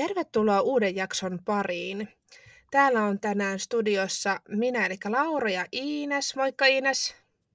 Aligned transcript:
Tervetuloa 0.00 0.60
uuden 0.60 0.96
jakson 0.96 1.38
pariin. 1.44 2.08
Täällä 2.70 3.04
on 3.04 3.20
tänään 3.20 3.58
studiossa 3.58 4.40
minä, 4.48 4.86
eli 4.86 4.96
Laura 5.08 5.50
ja 5.50 5.66
Iines. 5.72 6.36
Moikka 6.36 6.66
Iines. 6.66 7.14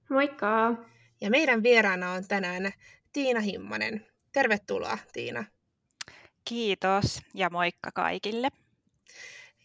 Moikka. 0.09 0.75
Ja 1.21 1.29
meidän 1.29 1.63
vieraana 1.63 2.11
on 2.11 2.27
tänään 2.27 2.71
Tiina 3.13 3.39
Himmanen. 3.39 4.05
Tervetuloa 4.31 4.97
Tiina. 5.13 5.45
Kiitos 6.47 7.21
ja 7.33 7.49
moikka 7.49 7.91
kaikille. 7.91 8.49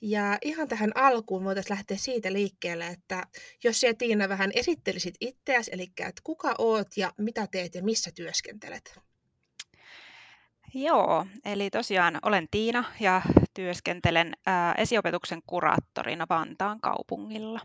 Ja 0.02 0.38
ihan 0.42 0.68
tähän 0.68 0.92
alkuun 0.94 1.44
voitaisiin 1.44 1.76
lähteä 1.76 1.96
siitä 1.96 2.32
liikkeelle, 2.32 2.86
että 2.86 3.26
jos 3.64 3.80
sinä 3.80 3.94
Tiina 3.94 4.28
vähän 4.28 4.50
esittelisit 4.54 5.14
itseäsi, 5.20 5.70
eli 5.74 5.82
että 5.82 6.22
kuka 6.24 6.54
oot 6.58 6.96
ja 6.96 7.12
mitä 7.18 7.46
teet 7.46 7.74
ja 7.74 7.82
missä 7.82 8.10
työskentelet? 8.15 9.09
Joo, 10.74 11.27
eli 11.45 11.70
tosiaan 11.70 12.19
olen 12.23 12.48
Tiina 12.51 12.84
ja 13.01 13.23
työskentelen 13.55 14.33
ää, 14.47 14.74
esiopetuksen 14.74 15.41
kuraattorina 15.47 16.27
Vantaan 16.28 16.80
kaupungilla. 16.80 17.61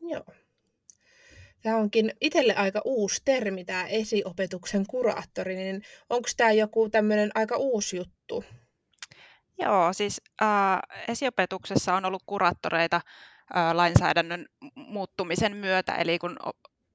Joo. 0.00 0.24
Tämä 1.62 1.76
onkin 1.76 2.12
itselle 2.20 2.54
aika 2.54 2.80
uusi 2.84 3.22
termi, 3.24 3.64
tämä 3.64 3.86
esiopetuksen 3.86 4.86
kuraattori, 4.86 5.54
niin 5.56 5.82
onko 6.10 6.28
tämä 6.36 6.52
joku 6.52 6.88
tämmöinen 6.88 7.30
aika 7.34 7.56
uusi 7.56 7.96
juttu? 7.96 8.44
Joo, 9.58 9.92
siis 9.92 10.20
ää, 10.40 10.80
esiopetuksessa 11.08 11.94
on 11.94 12.04
ollut 12.04 12.22
kuraattoreita 12.26 13.00
ää, 13.54 13.76
lainsäädännön 13.76 14.46
muuttumisen 14.74 15.56
myötä, 15.56 15.94
eli 15.94 16.18
kun 16.18 16.36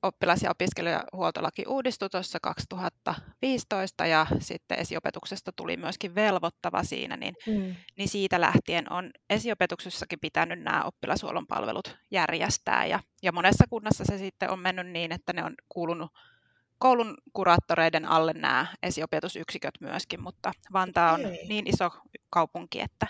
oppilas- 0.06 0.44
ja 0.44 0.52
opiskelijahuoltolaki 0.52 1.64
uudistui 1.68 2.10
tuossa 2.10 2.40
2015 2.42 4.06
ja 4.06 4.28
sitten 4.40 4.80
esiopetuksesta 4.80 5.52
tuli 5.52 5.78
myöskin 5.78 6.16
velvoittava 6.16 6.84
siinä, 6.84 7.18
niin, 7.18 7.36
mm. 7.48 7.76
niin 7.98 8.10
siitä 8.10 8.42
lähtien 8.42 8.92
on 8.92 9.12
esiopetuksessakin 9.30 10.20
pitänyt 10.20 10.60
nämä 10.60 10.84
oppilashuollon 10.84 11.48
palvelut 11.48 11.98
järjestää 12.12 12.86
ja, 12.86 13.00
ja 13.24 13.32
monessa 13.32 13.64
kunnassa 13.70 14.04
se 14.06 14.18
sitten 14.18 14.50
on 14.50 14.60
mennyt 14.60 14.88
niin, 14.88 15.12
että 15.12 15.34
ne 15.34 15.44
on 15.44 15.54
kuulunut 15.70 16.12
koulun 16.80 17.18
kuraattoreiden 17.34 18.06
alle 18.06 18.34
nämä 18.34 18.68
esiopetusyksiköt 18.84 19.74
myöskin, 19.80 20.22
mutta 20.22 20.52
Vantaa 20.74 21.14
on 21.14 21.26
Ei. 21.26 21.48
niin 21.48 21.68
iso 21.68 21.90
kaupunki, 22.30 22.82
että, 22.82 23.08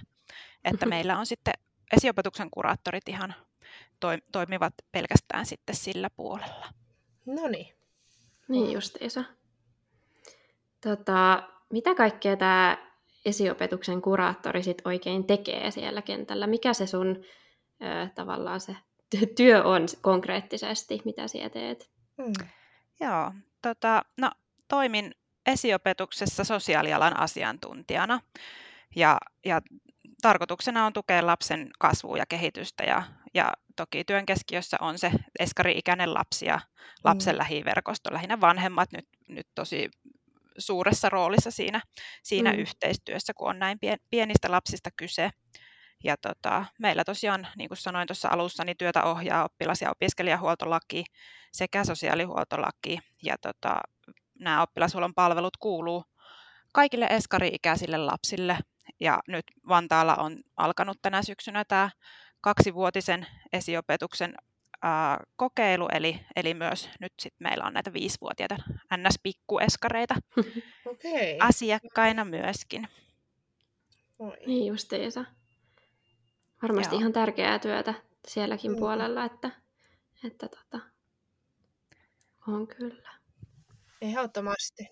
että 0.63 0.85
meillä 0.85 1.17
on 1.17 1.25
sitten 1.25 1.53
esiopetuksen 1.97 2.49
kuraattorit 2.51 3.09
ihan 3.09 3.35
toimivat 4.31 4.73
pelkästään 4.91 5.45
sitten 5.45 5.75
sillä 5.75 6.09
puolella. 6.09 6.84
No 7.25 7.47
niin. 7.47 7.75
Niin 8.47 8.71
justiinsa. 8.71 9.23
Tota, 10.81 11.43
mitä 11.69 11.95
kaikkea 11.95 12.37
tämä 12.37 12.77
esiopetuksen 13.25 14.01
kuraattori 14.01 14.63
sit 14.63 14.81
oikein 14.85 15.23
tekee 15.23 15.71
siellä 15.71 16.01
kentällä? 16.01 16.47
Mikä 16.47 16.73
se 16.73 16.87
sun 16.87 17.23
ö, 17.81 18.09
tavallaan 18.15 18.59
se 18.59 18.75
työ 19.37 19.63
on 19.63 19.85
konkreettisesti, 20.01 21.01
mitä 21.05 21.27
siellä 21.27 21.49
teet? 21.49 21.89
Hmm. 22.23 22.47
Joo, 22.99 23.31
tota, 23.61 24.01
no, 24.17 24.31
toimin 24.67 25.11
esiopetuksessa 25.45 26.43
sosiaalialan 26.43 27.19
asiantuntijana 27.19 28.19
ja, 28.95 29.17
ja 29.45 29.61
tarkoituksena 30.21 30.85
on 30.85 30.93
tukea 30.93 31.25
lapsen 31.25 31.69
kasvua 31.79 32.17
ja 32.17 32.25
kehitystä 32.25 32.83
ja, 32.83 33.03
ja 33.33 33.53
toki 33.75 34.03
työn 34.03 34.25
keskiössä 34.25 34.77
on 34.81 34.99
se 34.99 35.11
eskari-ikäinen 35.39 36.13
lapsi 36.13 36.45
ja 36.45 36.59
lapsen 37.03 37.35
mm. 37.35 37.37
lähiverkosto, 37.37 38.13
lähinnä 38.13 38.41
vanhemmat 38.41 38.91
nyt, 38.91 39.07
nyt 39.27 39.47
tosi 39.55 39.89
suuressa 40.57 41.09
roolissa 41.09 41.51
siinä, 41.51 41.81
siinä 42.23 42.53
mm. 42.53 42.59
yhteistyössä, 42.59 43.33
kun 43.33 43.49
on 43.49 43.59
näin 43.59 43.79
pienistä 44.09 44.51
lapsista 44.51 44.89
kyse. 44.97 45.29
Ja 46.03 46.17
tota, 46.17 46.65
meillä 46.79 47.03
tosiaan, 47.03 47.47
niin 47.57 47.69
kuin 47.69 47.77
sanoin 47.77 48.07
tuossa 48.07 48.29
alussa, 48.29 48.63
niin 48.63 48.77
työtä 48.77 49.03
ohjaa 49.03 49.43
oppilas- 49.45 49.81
ja 49.81 49.91
opiskelijahuoltolaki 49.91 51.03
sekä 51.51 51.83
sosiaalihuoltolaki. 51.83 52.99
Ja 53.23 53.35
tota, 53.41 53.81
nämä 54.39 54.61
oppilashuollon 54.61 55.13
palvelut 55.13 55.57
kuuluu 55.57 56.03
kaikille 56.73 57.05
eskari-ikäisille 57.09 57.97
lapsille. 57.97 58.57
Ja 58.99 59.19
nyt 59.27 59.45
Vantaalla 59.67 60.15
on 60.15 60.37
alkanut 60.57 60.97
tänä 61.01 61.23
syksynä 61.23 61.65
tämä 61.65 61.89
kaksivuotisen 62.45 63.27
esiopetuksen 63.53 64.35
ää, 64.81 65.23
kokeilu, 65.35 65.87
eli, 65.93 66.19
eli 66.35 66.53
myös 66.53 66.89
nyt 66.99 67.13
sit 67.19 67.33
meillä 67.39 67.65
on 67.65 67.73
näitä 67.73 67.93
viisivuotiaita 67.93 68.55
NS-pikkueskareita 68.97 70.15
okay. 70.91 71.37
asiakkaina 71.39 72.25
myöskin. 72.25 72.87
Oi. 74.19 74.37
Niin 74.45 74.65
justiinsa. 74.65 75.25
Varmasti 76.61 76.95
Joo. 76.95 76.99
ihan 76.99 77.13
tärkeää 77.13 77.59
työtä 77.59 77.93
sielläkin 78.27 78.71
mm. 78.71 78.77
puolella, 78.77 79.25
että, 79.25 79.51
että 80.23 80.47
tota, 80.47 80.85
on 82.47 82.67
kyllä. 82.67 83.13
Ehdottomasti. 84.01 84.87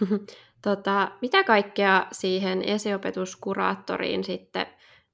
tota, 0.62 1.12
mitä 1.22 1.44
kaikkea 1.44 2.06
siihen 2.12 2.62
esiopetuskuraattoriin 2.62 4.24
sitten 4.24 4.66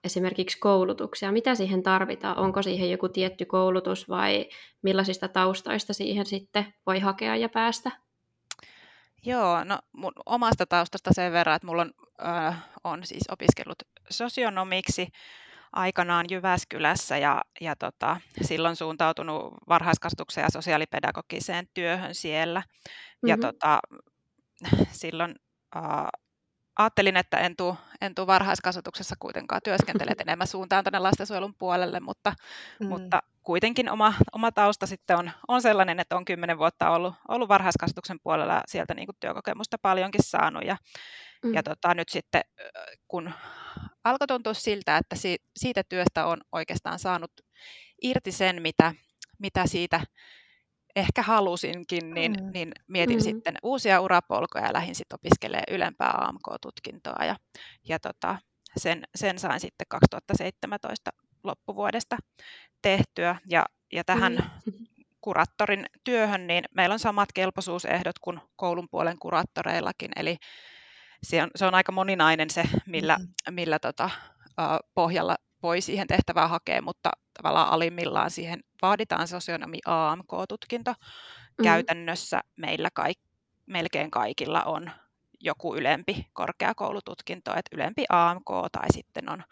esimerkiksi 0.04 0.58
koulutuksia? 0.58 1.32
Mitä 1.32 1.54
siihen 1.54 1.82
tarvitaan? 1.82 2.38
Onko 2.38 2.62
siihen 2.62 2.90
joku 2.90 3.08
tietty 3.08 3.44
koulutus 3.44 4.08
vai 4.08 4.48
millaisista 4.82 5.28
taustoista 5.28 5.92
siihen 5.92 6.26
sitten 6.26 6.74
voi 6.86 7.00
hakea 7.00 7.36
ja 7.36 7.48
päästä? 7.48 7.90
Joo, 9.26 9.64
no 9.64 9.78
mun 9.92 10.12
omasta 10.26 10.66
taustasta 10.66 11.10
sen 11.12 11.32
verran, 11.32 11.56
että 11.56 11.66
mulla 11.66 11.82
on, 11.82 11.92
äh, 12.26 12.64
on 12.84 13.06
siis 13.06 13.22
opiskellut 13.30 13.78
sosionomiksi 14.10 15.08
aikanaan 15.72 16.26
Jyväskylässä 16.30 17.18
ja, 17.18 17.42
ja 17.60 17.76
tota, 17.76 18.20
silloin 18.42 18.76
suuntautunut 18.76 19.54
varhaiskasvatukseen 19.68 20.44
ja 20.44 20.50
sosiaalipedagogiseen 20.50 21.68
työhön 21.74 22.14
siellä. 22.14 22.60
Mm-hmm. 22.60 23.28
Ja 23.28 23.38
tota, 23.38 23.80
silloin 24.92 25.34
äh, 25.76 25.82
ajattelin, 26.78 27.16
että 27.16 27.38
en 27.38 27.56
tule, 27.56 27.74
en 28.00 28.14
tule 28.14 28.26
varhaiskasvatuksessa 28.26 29.14
kuitenkaan 29.18 29.60
työskentele, 29.64 30.12
enemmän 30.20 30.46
suuntaan 30.46 30.84
tänne 30.84 30.98
lastensuojelun 30.98 31.54
puolelle, 31.54 32.00
mutta, 32.00 32.32
mm. 32.80 32.86
mutta 32.86 33.22
kuitenkin 33.42 33.90
oma, 33.90 34.14
oma 34.32 34.52
tausta 34.52 34.86
sitten 34.86 35.16
on, 35.16 35.30
on 35.48 35.62
sellainen, 35.62 36.00
että 36.00 36.16
on 36.16 36.24
kymmenen 36.24 36.58
vuotta 36.58 36.90
ollut, 36.90 37.14
ollut 37.28 37.48
varhaiskasvatuksen 37.48 38.20
puolella 38.22 38.54
ja 38.54 38.62
sieltä 38.66 38.94
niin 38.94 39.06
kuin 39.06 39.16
työkokemusta 39.20 39.76
paljonkin 39.82 40.22
saanut. 40.24 40.64
Ja, 40.66 40.76
mm. 41.44 41.54
ja 41.54 41.62
tota, 41.62 41.94
nyt 41.94 42.08
sitten, 42.08 42.42
kun 43.08 43.32
alkoi 44.04 44.26
tuntua 44.26 44.54
siltä, 44.54 44.96
että 44.96 45.16
si, 45.16 45.36
siitä 45.56 45.82
työstä 45.88 46.26
on 46.26 46.40
oikeastaan 46.52 46.98
saanut 46.98 47.32
irti 48.02 48.32
sen, 48.32 48.62
mitä, 48.62 48.94
mitä 49.38 49.66
siitä 49.66 50.00
ehkä 50.96 51.22
halusinkin, 51.22 52.14
niin, 52.14 52.32
mm. 52.32 52.50
niin 52.54 52.72
mietin 52.88 53.16
mm. 53.16 53.22
sitten 53.22 53.54
uusia 53.62 54.00
urapolkoja 54.00 54.66
ja 54.66 54.72
lähdin 54.72 54.94
sitten 54.94 55.14
opiskelemaan 55.14 55.74
ylempää 55.76 56.10
AMK-tutkintoa 56.10 57.24
ja, 57.24 57.36
ja 57.88 57.98
tota, 57.98 58.38
sen, 58.76 59.04
sen 59.14 59.38
sain 59.38 59.60
sitten 59.60 59.86
2017 59.88 61.10
loppuvuodesta 61.44 62.16
tehtyä 62.82 63.36
ja, 63.48 63.66
ja 63.92 64.04
tähän 64.04 64.32
mm. 64.32 64.86
kuraattorin 65.20 65.86
työhön, 66.04 66.46
niin 66.46 66.64
meillä 66.74 66.92
on 66.92 66.98
samat 66.98 67.28
kelpoisuusehdot 67.34 68.18
kuin 68.18 68.40
koulun 68.56 68.88
puolen 68.90 69.18
kuraattoreillakin, 69.18 70.10
eli 70.16 70.36
se 71.22 71.42
on, 71.42 71.50
se 71.56 71.66
on 71.66 71.74
aika 71.74 71.92
moninainen 71.92 72.50
se, 72.50 72.64
millä, 72.86 73.16
mm. 73.18 73.54
millä 73.54 73.78
tota, 73.78 74.10
pohjalla 74.94 75.36
voi 75.62 75.80
siihen 75.80 76.06
tehtävään 76.06 76.50
hakea, 76.50 76.82
mutta 76.82 77.10
tavallaan 77.42 77.68
alimmillaan 77.68 78.30
siihen 78.30 78.60
vaaditaan 78.82 79.28
sosionomi 79.28 79.78
AMK-tutkinto. 79.86 80.90
Mm. 80.90 81.64
Käytännössä 81.64 82.40
meillä 82.56 82.88
kaik, 82.94 83.18
melkein 83.66 84.10
kaikilla 84.10 84.62
on 84.62 84.90
joku 85.40 85.76
ylempi 85.76 86.26
korkeakoulututkinto, 86.32 87.50
että 87.50 87.76
ylempi 87.76 88.04
AMK 88.08 88.48
tai 88.72 88.92
sitten 88.92 89.30
on, 89.30 89.44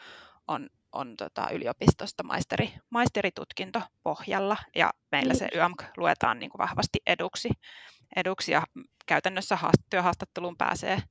on, 0.48 0.68
on 0.92 1.16
tota 1.16 1.50
yliopistosta 1.52 2.22
maisteri, 2.22 2.72
maisteritutkinto 2.90 3.82
pohjalla 4.02 4.56
ja 4.76 4.90
meillä 5.12 5.34
se 5.34 5.48
YAMK 5.54 5.82
luetaan 5.96 6.38
niin 6.38 6.50
kuin 6.50 6.58
vahvasti 6.58 6.98
eduksi, 7.06 7.50
eduksi 8.16 8.52
ja 8.52 8.62
käytännössä 9.06 9.58
työhaastatteluun 9.90 10.56
pääsee, 10.56 11.02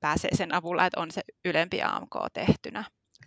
pääsee 0.00 0.36
sen 0.36 0.54
avulla, 0.54 0.86
että 0.86 1.00
on 1.00 1.10
se 1.10 1.22
ylempi 1.44 1.82
AMK 1.82 2.14
tehtynä 2.32 2.84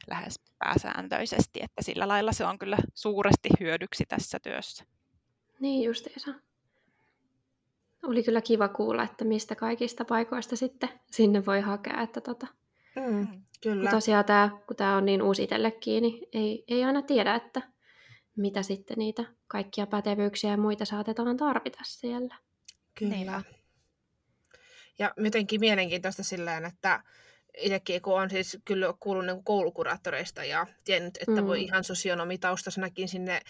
lähes 0.08 0.40
pääsääntöisesti, 0.60 1.60
että 1.64 1.84
sillä 1.84 2.08
lailla 2.08 2.32
se 2.32 2.46
on 2.46 2.60
kyllä 2.60 2.78
suuresti 2.94 3.50
hyödyksi 3.60 4.06
tässä 4.06 4.40
työssä. 4.40 4.86
Niin 5.60 5.84
justiinsa. 5.84 6.34
Oli 8.04 8.24
kyllä 8.24 8.42
kiva 8.42 8.68
kuulla, 8.68 9.04
että 9.04 9.26
mistä 9.26 9.56
kaikista 9.56 10.06
paikoista 10.06 10.56
sitten 10.56 10.90
sinne 11.12 11.46
voi 11.46 11.62
hakea. 11.62 12.02
Että 12.02 12.22
tota. 12.22 12.48
mm, 12.96 13.16
mm. 13.16 13.28
kyllä. 13.64 13.92
Tosiaan 13.92 14.26
tämä, 14.26 14.50
kun 14.68 14.76
tämä 14.76 14.98
on 14.98 15.06
niin 15.06 15.22
uusi 15.22 15.44
itsellekin, 15.44 16.02
niin 16.02 16.28
ei, 16.34 16.64
ei 16.68 16.84
aina 16.84 17.02
tiedä, 17.02 17.36
että 17.36 17.62
mitä 18.36 18.64
sitten 18.64 18.98
niitä 18.98 19.26
kaikkia 19.48 19.88
pätevyyksiä 19.88 20.52
ja 20.52 20.58
muita 20.58 20.86
saatetaan 20.86 21.38
tarvita 21.38 21.80
siellä. 21.84 22.36
Kyllä. 23.00 23.42
Ja 25.00 25.14
jotenkin 25.18 25.60
mielenkiintoista 25.60 26.24
sillä 26.24 26.58
että 26.58 27.04
itsekin, 27.58 28.02
kun 28.02 28.22
on 28.22 28.30
siis 28.30 28.58
kyllä 28.66 28.94
kuullut 29.00 29.26
niin 29.26 29.44
koulukuraattoreista 29.44 30.44
ja 30.44 30.68
tiennyt, 30.84 31.18
että 31.18 31.42
mm. 31.42 31.48
voi 31.48 31.64
ihan 31.64 31.84
sosionomitaustasenakin 31.84 33.08
sinne 33.08 33.42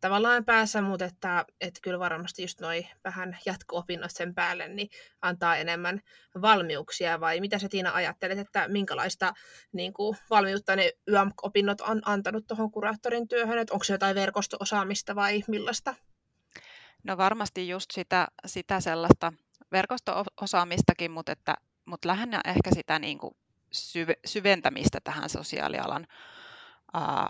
tavallaan 0.00 0.44
päässä, 0.44 0.82
mutta 0.82 1.04
että, 1.04 1.44
että 1.60 1.80
kyllä 1.82 1.98
varmasti 1.98 2.42
just 2.42 2.60
noi 2.60 2.86
vähän 3.04 3.38
jatko-opinnot 3.46 4.10
sen 4.10 4.34
päälle 4.34 4.68
niin 4.68 4.88
antaa 5.22 5.56
enemmän 5.56 6.00
valmiuksia, 6.42 7.20
vai 7.20 7.40
mitä 7.40 7.58
sä 7.58 7.68
Tiina 7.68 7.94
ajattelet, 7.94 8.38
että 8.38 8.68
minkälaista 8.68 9.32
niin 9.72 9.92
kuin, 9.92 10.16
valmiutta 10.30 10.76
ne 10.76 10.92
YAM-opinnot 11.08 11.80
on 11.80 12.02
antanut 12.04 12.46
tuohon 12.46 12.70
kuraattorin 12.70 13.28
työhön, 13.28 13.58
että 13.58 13.74
onko 13.74 13.84
se 13.84 13.94
jotain 13.94 14.14
verkosto-osaamista 14.16 15.14
vai 15.14 15.42
millaista? 15.48 15.94
No 17.04 17.16
varmasti 17.16 17.68
just 17.68 17.90
sitä, 17.90 18.28
sitä 18.46 18.80
sellaista 18.80 19.32
verkosto-osaamistakin, 19.72 21.10
mutta, 21.10 21.32
että, 21.32 21.54
mutta 21.84 22.08
lähinnä 22.08 22.40
ehkä 22.44 22.70
sitä 22.74 22.98
niin 22.98 23.18
kuin 23.18 23.34
syventämistä 24.26 24.98
tähän 25.04 25.28
sosiaalialan 25.28 26.06
ää, 26.94 27.26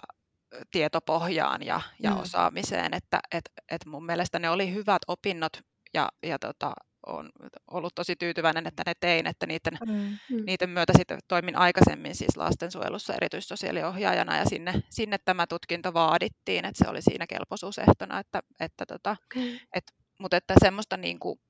tietopohjaan 0.70 1.62
ja, 1.62 1.80
ja 2.02 2.10
mm. 2.10 2.20
osaamiseen, 2.20 2.94
että 2.94 3.20
et, 3.32 3.44
et 3.70 3.86
mun 3.86 4.06
mielestä 4.06 4.38
ne 4.38 4.50
oli 4.50 4.74
hyvät 4.74 5.02
opinnot 5.08 5.52
ja, 5.94 6.08
ja 6.22 6.38
tota, 6.38 6.72
on 7.06 7.30
ollut 7.70 7.94
tosi 7.94 8.16
tyytyväinen, 8.16 8.66
että 8.66 8.82
ne 8.86 8.92
tein, 9.00 9.26
että 9.26 9.46
niiden, 9.46 9.78
mm. 9.86 9.92
mm. 10.30 10.44
niiden 10.46 10.70
myötä 10.70 10.92
sitten 10.96 11.18
toimin 11.28 11.56
aikaisemmin 11.56 12.14
siis 12.14 12.36
lastensuojelussa 12.36 13.14
erityissosiaaliohjaajana 13.14 14.36
ja 14.36 14.44
sinne, 14.44 14.72
sinne 14.90 15.18
tämä 15.24 15.46
tutkinto 15.46 15.94
vaadittiin, 15.94 16.64
että 16.64 16.84
se 16.84 16.90
oli 16.90 17.02
siinä 17.02 17.26
kelpoisuusehtona, 17.26 18.18
että, 18.20 18.42
että 18.60 18.86
tota, 18.86 19.16
okay. 19.24 19.58
et, 19.74 19.84
mutta 20.18 20.36
että 20.36 20.54
semmoista 20.60 20.96
niin 20.96 21.18
kuin, 21.18 21.40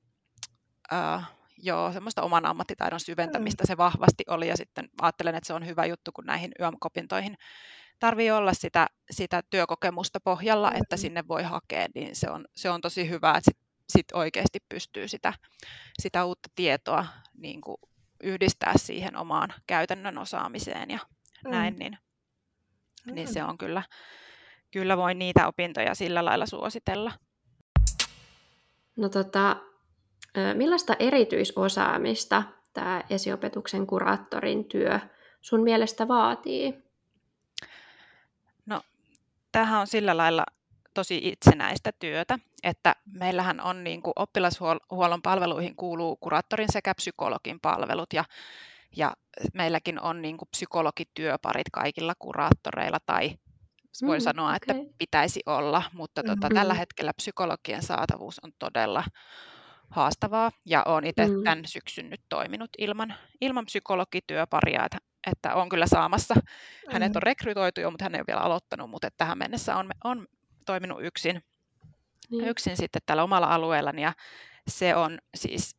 äh, 0.93 1.36
joo, 1.57 1.91
semmoista 1.91 2.21
oman 2.21 2.45
ammattitaidon 2.45 2.99
syventämistä 2.99 3.63
mm. 3.63 3.67
se 3.67 3.77
vahvasti 3.77 4.23
oli 4.27 4.47
ja 4.47 4.57
sitten 4.57 4.89
ajattelen, 5.01 5.35
että 5.35 5.47
se 5.47 5.53
on 5.53 5.65
hyvä 5.65 5.85
juttu, 5.85 6.11
kun 6.11 6.25
näihin 6.25 6.51
YAM-kopintoihin 6.59 7.37
tarvii 7.99 8.31
olla 8.31 8.53
sitä, 8.53 8.87
sitä 9.11 9.43
työkokemusta 9.49 10.19
pohjalla, 10.19 10.71
että 10.71 10.95
mm. 10.95 10.99
sinne 10.99 11.27
voi 11.27 11.43
hakea, 11.43 11.87
niin 11.95 12.15
se 12.15 12.29
on, 12.29 12.45
se 12.55 12.69
on 12.69 12.81
tosi 12.81 13.09
hyvä, 13.09 13.29
että 13.29 13.51
sit, 13.51 13.57
sit 13.89 14.11
oikeasti 14.13 14.59
pystyy 14.69 15.07
sitä, 15.07 15.33
sitä 15.99 16.25
uutta 16.25 16.49
tietoa 16.55 17.05
niin 17.37 17.61
kuin 17.61 17.77
yhdistää 18.23 18.73
siihen 18.75 19.17
omaan 19.17 19.53
käytännön 19.67 20.17
osaamiseen 20.17 20.89
ja 20.89 20.99
mm. 21.45 21.51
näin, 21.51 21.79
niin, 21.79 21.97
mm. 23.05 23.15
niin 23.15 23.27
se 23.27 23.43
on 23.43 23.57
kyllä, 23.57 23.83
kyllä 24.71 24.97
voi 24.97 25.13
niitä 25.13 25.47
opintoja 25.47 25.95
sillä 25.95 26.25
lailla 26.25 26.45
suositella. 26.45 27.11
No 28.95 29.09
tota, 29.09 29.57
millaista 30.53 30.95
erityisosaamista 30.99 32.43
tämä 32.73 33.03
esiopetuksen 33.09 33.87
kuraattorin 33.87 34.65
työ 34.65 34.99
sun 35.41 35.63
mielestä 35.63 36.07
vaatii? 36.07 36.87
tämähän 39.51 39.79
on 39.79 39.87
sillä 39.87 40.17
lailla 40.17 40.45
tosi 40.93 41.19
itsenäistä 41.23 41.91
työtä, 41.99 42.39
että 42.63 42.95
meillähän 43.05 43.61
on 43.61 43.83
niin 43.83 44.01
kuin 44.01 44.13
oppilashuollon 44.15 45.21
palveluihin 45.21 45.75
kuuluu 45.75 46.15
kuraattorin 46.15 46.71
sekä 46.71 46.95
psykologin 46.95 47.59
palvelut 47.59 48.13
ja, 48.13 48.23
ja 48.95 49.13
meilläkin 49.53 50.01
on 50.01 50.21
niin 50.21 50.37
kuin 50.37 50.49
psykologityöparit 50.51 51.67
kaikilla 51.71 52.13
kuraattoreilla 52.19 52.97
tai 53.05 53.37
voi 54.05 54.17
mm, 54.17 54.23
sanoa, 54.23 54.55
okay. 54.55 54.57
että 54.61 54.93
pitäisi 54.97 55.39
olla, 55.45 55.83
mutta 55.93 56.23
tota, 56.23 56.47
mm-hmm. 56.47 56.55
tällä 56.55 56.73
hetkellä 56.73 57.13
psykologien 57.13 57.83
saatavuus 57.83 58.39
on 58.43 58.51
todella 58.59 59.03
haastavaa 59.89 60.51
ja 60.65 60.83
olen 60.85 61.05
itse 61.05 61.27
mm. 61.27 61.43
tämän 61.43 61.65
syksyn 61.65 62.09
nyt 62.09 62.21
toiminut 62.29 62.69
ilman, 62.77 63.13
ilman 63.41 63.65
psykologityöparia, 63.65 64.85
että 64.85 64.97
että 65.31 65.55
on 65.55 65.69
kyllä 65.69 65.87
saamassa. 65.87 66.35
Hänet 66.91 67.15
on 67.15 67.19
mm. 67.19 67.25
rekrytoitu 67.25 67.81
jo, 67.81 67.91
mutta 67.91 68.05
hän 68.05 68.15
ei 68.15 68.19
ole 68.19 68.27
vielä 68.27 68.41
aloittanut, 68.41 68.89
mutta 68.89 69.07
että 69.07 69.17
tähän 69.17 69.37
mennessä 69.37 69.75
on, 69.75 69.89
on 70.03 70.27
toiminut 70.65 70.97
yksin, 71.01 71.43
niin. 72.31 72.47
yksin 72.47 72.77
sitten 72.77 73.01
tällä 73.05 73.23
omalla 73.23 73.47
alueellani 73.47 74.01
ja 74.01 74.13
se 74.67 74.95
on 74.95 75.19
siis 75.35 75.75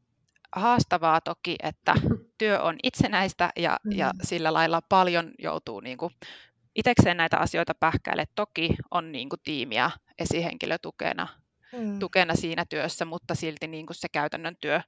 haastavaa 0.56 1.20
toki, 1.20 1.56
että 1.62 1.94
työ 2.38 2.62
on 2.62 2.76
itsenäistä 2.82 3.50
ja, 3.56 3.76
mm. 3.84 3.92
ja 3.92 4.10
sillä 4.22 4.52
lailla 4.52 4.82
paljon 4.88 5.32
joutuu 5.38 5.80
niin 5.80 5.98
kuin 5.98 6.14
itsekseen 6.74 7.16
näitä 7.16 7.38
asioita 7.38 7.74
pähkäille. 7.74 8.24
Toki 8.34 8.76
on 8.90 9.12
niin 9.12 9.28
kuin 9.28 9.40
tiimiä 9.44 9.90
esihenkilötukena 10.18 11.28
mm. 11.72 11.98
tukena 11.98 12.34
siinä 12.34 12.64
työssä, 12.68 13.04
mutta 13.04 13.34
silti 13.34 13.66
niin 13.66 13.86
kuin 13.86 13.96
se 13.96 14.08
käytännön 14.08 14.56
työ, 14.60 14.80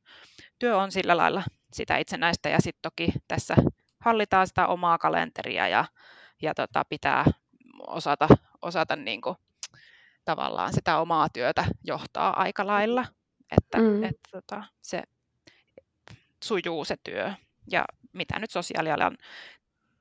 työ 0.58 0.76
on 0.76 0.92
sillä 0.92 1.16
lailla 1.16 1.42
sitä 1.72 1.96
itsenäistä 1.96 2.48
ja 2.48 2.60
sitten 2.60 2.82
toki 2.82 3.12
tässä 3.28 3.54
hallitaan 4.00 4.46
sitä 4.46 4.66
omaa 4.66 4.98
kalenteria 4.98 5.68
ja, 5.68 5.84
ja 6.42 6.54
tota, 6.54 6.84
pitää 6.88 7.24
osata, 7.86 8.28
osata 8.62 8.96
niin 8.96 9.20
kuin, 9.20 9.36
tavallaan 10.24 10.72
sitä 10.72 10.98
omaa 10.98 11.28
työtä 11.28 11.64
johtaa 11.84 12.40
aika 12.40 12.66
lailla, 12.66 13.06
että 13.56 13.78
mm. 13.78 14.04
et, 14.04 14.18
tota, 14.30 14.64
se 14.82 15.02
sujuu 16.44 16.84
se 16.84 16.96
työ. 17.04 17.32
Ja 17.70 17.84
mitä 18.12 18.38
nyt 18.38 18.50
sosiaalialan 18.50 19.18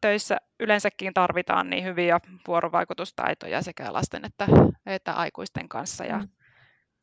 töissä 0.01 0.37
yleensäkin 0.59 1.13
tarvitaan, 1.13 1.69
niin 1.69 1.83
hyviä 1.83 2.19
vuorovaikutustaitoja 2.47 3.61
sekä 3.61 3.93
lasten 3.93 4.25
että, 4.25 4.47
että 4.85 5.13
aikuisten 5.13 5.69
kanssa 5.69 6.05
ja, 6.05 6.17
mm. 6.17 6.29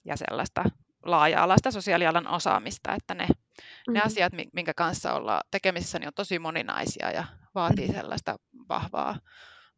Ja 0.06 0.16
sellaista 0.16 0.64
laaja-alaista 1.04 1.70
sosiaalialan 1.70 2.28
osaamista, 2.28 2.94
että 2.94 3.14
ne, 3.14 3.26
mm. 3.88 3.94
ne 3.94 4.00
asiat, 4.00 4.32
minkä 4.52 4.74
kanssa 4.74 5.12
ollaan 5.12 5.40
tekemisissä, 5.50 5.98
niin 5.98 6.08
on 6.08 6.14
tosi 6.14 6.38
moninaisia 6.38 7.10
ja 7.10 7.24
vaatii 7.54 7.92
sellaista 7.92 8.36
vahvaa, 8.68 9.18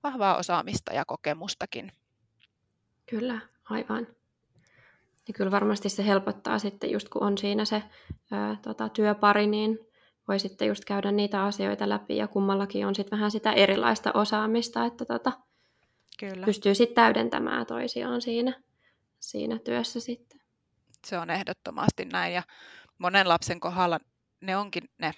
vahvaa 0.02 0.36
osaamista 0.36 0.92
ja 0.92 1.04
kokemustakin. 1.04 1.92
Kyllä, 3.10 3.40
aivan. 3.64 4.06
Ja 5.28 5.34
kyllä 5.34 5.50
varmasti 5.50 5.88
se 5.88 6.06
helpottaa 6.06 6.58
sitten, 6.58 6.90
just 6.90 7.08
kun 7.08 7.22
on 7.22 7.38
siinä 7.38 7.64
se 7.64 7.82
ää, 8.30 8.56
tota, 8.62 8.88
työpari, 8.88 9.46
niin 9.46 9.78
voi 10.28 10.38
sitten 10.38 10.68
just 10.68 10.84
käydä 10.84 11.12
niitä 11.12 11.44
asioita 11.44 11.88
läpi 11.88 12.16
ja 12.16 12.28
kummallakin 12.28 12.86
on 12.86 12.94
sitten 12.94 13.18
vähän 13.18 13.30
sitä 13.30 13.52
erilaista 13.52 14.12
osaamista, 14.12 14.84
että 14.84 15.04
tota, 15.04 15.32
Kyllä. 16.20 16.46
pystyy 16.46 16.74
sitten 16.74 16.94
täydentämään 16.94 17.66
toisiaan 17.66 18.20
siinä, 18.22 18.54
siinä 19.20 19.58
työssä 19.64 20.00
sitten 20.00 20.40
se 21.06 21.18
on 21.18 21.30
ehdottomasti 21.30 22.04
näin. 22.04 22.34
Ja 22.34 22.42
monen 22.98 23.28
lapsen 23.28 23.60
kohdalla 23.60 23.98
ne 24.40 24.56
onkin 24.56 24.90
ne 24.98 25.12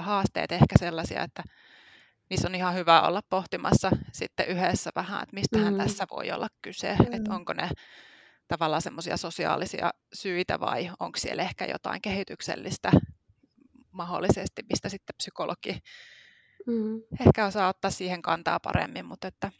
haasteet 0.00 0.52
ehkä 0.52 0.74
sellaisia, 0.78 1.22
että 1.22 1.42
niissä 2.30 2.48
on 2.48 2.54
ihan 2.54 2.74
hyvä 2.74 3.02
olla 3.02 3.20
pohtimassa 3.30 3.90
sitten 4.12 4.48
yhdessä 4.48 4.90
vähän, 4.94 5.22
että 5.22 5.34
mistähän 5.34 5.74
mm. 5.74 5.78
tässä 5.78 6.06
voi 6.10 6.30
olla 6.30 6.48
kyse, 6.62 6.96
mm. 6.96 7.12
että 7.12 7.34
onko 7.34 7.52
ne 7.52 7.70
tavallaan 8.48 8.82
semmoisia 8.82 9.16
sosiaalisia 9.16 9.90
syitä 10.14 10.60
vai 10.60 10.90
onko 11.00 11.18
siellä 11.18 11.42
ehkä 11.42 11.64
jotain 11.64 12.02
kehityksellistä 12.02 12.92
mahdollisesti, 13.90 14.62
mistä 14.68 14.88
sitten 14.88 15.16
psykologi 15.16 15.78
mm. 16.66 17.02
ehkä 17.26 17.46
osaa 17.46 17.68
ottaa 17.68 17.90
siihen 17.90 18.22
kantaa 18.22 18.60
paremmin, 18.60 19.06
mutta 19.06 19.28
että, 19.28 19.52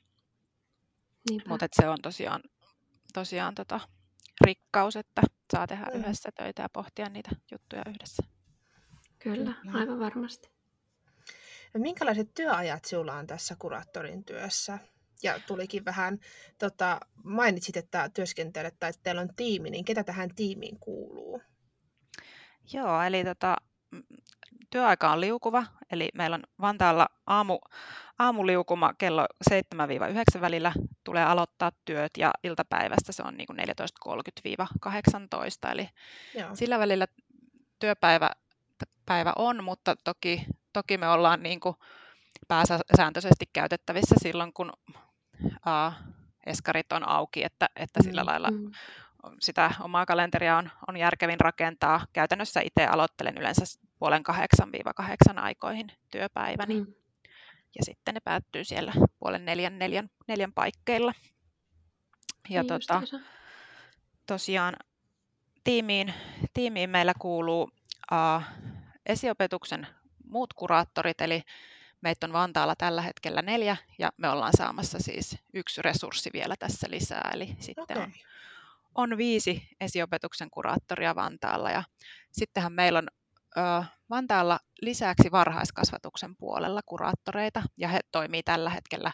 mutta 1.48 1.64
että 1.64 1.82
se 1.82 1.88
on 1.88 1.98
tosiaan, 2.02 2.42
tosiaan 3.14 3.54
tota, 3.54 3.80
rikkaus, 4.44 4.96
että 4.96 5.22
saa 5.52 5.66
tehdä 5.66 5.84
mm. 5.84 6.00
yhdessä 6.00 6.30
töitä 6.32 6.62
ja 6.62 6.68
pohtia 6.68 7.08
niitä 7.08 7.30
juttuja 7.52 7.82
yhdessä. 7.88 8.22
Kyllä, 9.18 9.54
aivan 9.74 10.00
varmasti. 10.00 10.54
Ja 11.74 11.80
minkälaiset 11.80 12.34
työajat 12.34 12.84
sinulla 12.84 13.14
on 13.14 13.26
tässä 13.26 13.56
kuraattorin 13.58 14.24
työssä? 14.24 14.78
Ja 15.22 15.40
tulikin 15.46 15.84
vähän, 15.84 16.18
tota, 16.58 17.00
mainitsit, 17.24 17.76
että 17.76 18.10
työskentelet 18.14 18.74
tai 18.78 18.90
että 18.90 19.02
teillä 19.02 19.20
on 19.20 19.34
tiimi, 19.36 19.70
niin 19.70 19.84
ketä 19.84 20.04
tähän 20.04 20.34
tiimiin 20.34 20.78
kuuluu? 20.80 21.42
Joo, 22.72 23.02
eli 23.02 23.24
tota, 23.24 23.56
työaika 24.74 25.12
on 25.12 25.20
liukuva, 25.20 25.64
eli 25.92 26.08
meillä 26.14 26.34
on 26.34 26.42
Vantaalla 26.60 27.08
aamu, 27.26 27.58
aamuliukuma 28.18 28.94
kello 28.98 29.26
7-9 29.50 30.40
välillä 30.40 30.72
tulee 31.04 31.24
aloittaa 31.24 31.72
työt 31.84 32.12
ja 32.18 32.30
iltapäivästä 32.44 33.12
se 33.12 33.22
on 33.26 33.36
niin 33.36 33.46
kuin 33.46 33.58
14.30-18, 33.58 35.72
eli 35.72 35.88
Joo. 36.34 36.54
sillä 36.54 36.78
välillä 36.78 37.06
työpäivä 37.78 38.30
päivä 39.06 39.32
on, 39.36 39.64
mutta 39.64 39.96
toki, 40.04 40.46
toki 40.72 40.98
me 40.98 41.08
ollaan 41.08 41.42
niin 41.42 41.60
kuin 41.60 41.76
pääsääntöisesti 42.48 43.50
käytettävissä 43.52 44.14
silloin, 44.18 44.52
kun 44.52 44.72
uh, 45.44 45.92
eskarit 46.46 46.92
on 46.92 47.08
auki, 47.08 47.44
että, 47.44 47.68
että 47.76 48.02
sillä 48.02 48.22
mm, 48.22 48.26
lailla 48.26 48.50
mm. 48.50 48.70
Sitä 49.40 49.70
omaa 49.80 50.06
kalenteria 50.06 50.56
on, 50.56 50.70
on 50.88 50.96
järkevin 50.96 51.40
rakentaa. 51.40 52.06
Käytännössä 52.12 52.60
itse 52.60 52.86
aloittelen 52.86 53.38
yleensä 53.38 53.64
puolen 53.98 54.22
kahdeksan 54.22 54.72
viiva 54.72 54.94
kahdeksan 54.94 55.38
aikoihin 55.38 55.86
työpäiväni. 56.10 56.80
Mm. 56.80 56.94
Ja 57.78 57.84
sitten 57.84 58.14
ne 58.14 58.20
päättyy 58.20 58.64
siellä 58.64 58.92
puolen 59.18 59.44
neljän, 59.44 59.78
neljän, 59.78 60.10
neljän 60.28 60.52
paikkeilla. 60.52 61.14
Ja 62.48 62.62
niin 62.62 62.68
tota, 62.68 63.02
tosiaan 64.26 64.76
tiimiin, 65.64 66.14
tiimiin 66.54 66.90
meillä 66.90 67.12
kuuluu 67.18 67.62
uh, 68.12 68.42
esiopetuksen 69.06 69.86
muut 70.24 70.54
kuraattorit, 70.54 71.20
eli 71.20 71.42
meitä 72.00 72.26
on 72.26 72.32
Vantaalla 72.32 72.74
tällä 72.76 73.02
hetkellä 73.02 73.42
neljä 73.42 73.76
ja 73.98 74.12
me 74.16 74.28
ollaan 74.28 74.52
saamassa 74.56 74.98
siis 74.98 75.38
yksi 75.54 75.82
resurssi 75.82 76.30
vielä 76.32 76.54
tässä 76.58 76.86
lisää, 76.90 77.30
eli 77.34 77.56
sitten 77.60 77.82
okay. 77.82 78.02
on, 78.02 78.12
on 78.94 79.16
viisi 79.16 79.68
esiopetuksen 79.80 80.50
kuraattoria 80.50 81.14
Vantaalla 81.14 81.70
ja 81.70 81.82
sittenhän 82.32 82.72
meillä 82.72 82.98
on 82.98 83.08
ö, 83.56 83.84
Vantaalla 84.10 84.58
lisäksi 84.80 85.32
varhaiskasvatuksen 85.32 86.36
puolella 86.36 86.80
kuraattoreita 86.86 87.62
ja 87.76 87.88
he 87.88 88.00
toimii 88.12 88.42
tällä 88.42 88.70
hetkellä 88.70 89.12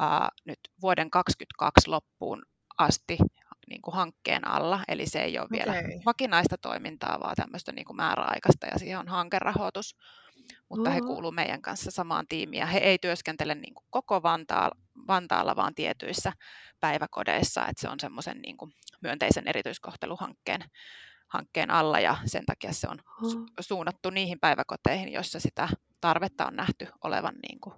ö, 0.00 0.04
nyt 0.44 0.58
vuoden 0.82 1.10
2022 1.10 1.90
loppuun 1.90 2.42
asti 2.78 3.18
niin 3.68 3.82
kuin 3.82 3.94
hankkeen 3.94 4.48
alla, 4.48 4.80
eli 4.88 5.06
se 5.06 5.22
ei 5.22 5.38
ole 5.38 5.44
okay. 5.44 5.58
vielä 5.58 5.74
vakinaista 6.06 6.58
toimintaa, 6.58 7.20
vaan 7.20 7.36
tämmöistä 7.36 7.72
niin 7.72 7.84
kuin 7.84 7.96
määräaikaista 7.96 8.66
ja 8.66 8.78
siihen 8.78 8.98
on 8.98 9.08
hankerahoitus. 9.08 9.96
Mutta 10.68 10.90
he 10.90 11.00
kuuluu 11.00 11.32
meidän 11.32 11.62
kanssa 11.62 11.90
samaan 11.90 12.26
tiimiin 12.28 12.60
ja 12.60 12.66
he 12.66 12.78
ei 12.78 12.98
työskentele 12.98 13.54
niin 13.54 13.74
kuin 13.74 13.86
koko 13.90 14.22
Vantaalla, 14.22 14.76
Vantaalla, 15.08 15.56
vaan 15.56 15.74
tietyissä 15.74 16.32
päiväkodeissa, 16.80 17.66
että 17.66 17.80
se 17.80 17.88
on 17.88 18.00
semmoisen 18.00 18.42
niin 18.42 18.56
kuin 18.56 18.72
myönteisen 19.02 19.48
erityiskohteluhankkeen 19.48 20.64
hankkeen 21.28 21.70
alla 21.70 22.00
ja 22.00 22.16
sen 22.26 22.46
takia 22.46 22.72
se 22.72 22.88
on 22.88 22.98
su- 22.98 23.52
suunnattu 23.60 24.10
niihin 24.10 24.40
päiväkoteihin, 24.40 25.12
joissa 25.12 25.40
sitä 25.40 25.68
tarvetta 26.00 26.46
on 26.46 26.56
nähty 26.56 26.86
olevan 27.04 27.34
niin 27.48 27.60
kuin, 27.60 27.74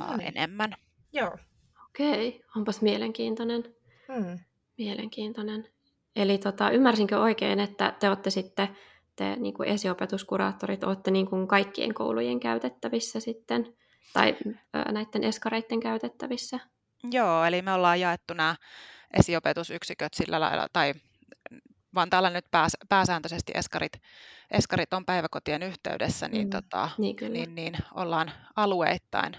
uh, 0.00 0.20
enemmän. 0.20 0.74
Joo. 1.12 1.38
Okei, 1.86 2.44
onpas 2.56 2.82
mielenkiintoinen. 2.82 3.64
Hmm. 4.14 4.38
Mielenkiintoinen. 4.78 5.68
Eli 6.16 6.38
tota, 6.38 6.70
ymmärsinkö 6.70 7.20
oikein, 7.20 7.60
että 7.60 7.96
te 8.00 8.08
olette 8.08 8.30
sitten 8.30 8.76
te 9.16 9.36
niin 9.36 9.54
kuin 9.54 9.68
esiopetuskuraattorit 9.68 10.84
olette 10.84 11.10
niin 11.10 11.26
kuin 11.26 11.48
kaikkien 11.48 11.94
koulujen 11.94 12.40
käytettävissä 12.40 13.20
sitten, 13.20 13.76
tai 14.12 14.36
näiden 14.92 15.24
eskareiden 15.24 15.80
käytettävissä? 15.80 16.58
Joo, 17.10 17.44
eli 17.44 17.62
me 17.62 17.72
ollaan 17.72 18.00
jaettu 18.00 18.34
nämä 18.34 18.56
esiopetusyksiköt 19.18 20.14
sillä 20.14 20.40
lailla, 20.40 20.66
tai 20.72 20.94
Vantaalla 21.94 22.30
nyt 22.30 22.44
pääs, 22.50 22.72
pääsääntöisesti 22.88 23.52
eskarit, 23.54 23.92
eskarit 24.50 24.92
on 24.92 25.04
päiväkotien 25.04 25.62
yhteydessä, 25.62 26.28
niin, 26.28 26.46
mm, 26.46 26.50
tota, 26.50 26.90
niin, 26.98 27.16
niin, 27.30 27.54
niin 27.54 27.76
ollaan 27.94 28.32
alueittain, 28.56 29.36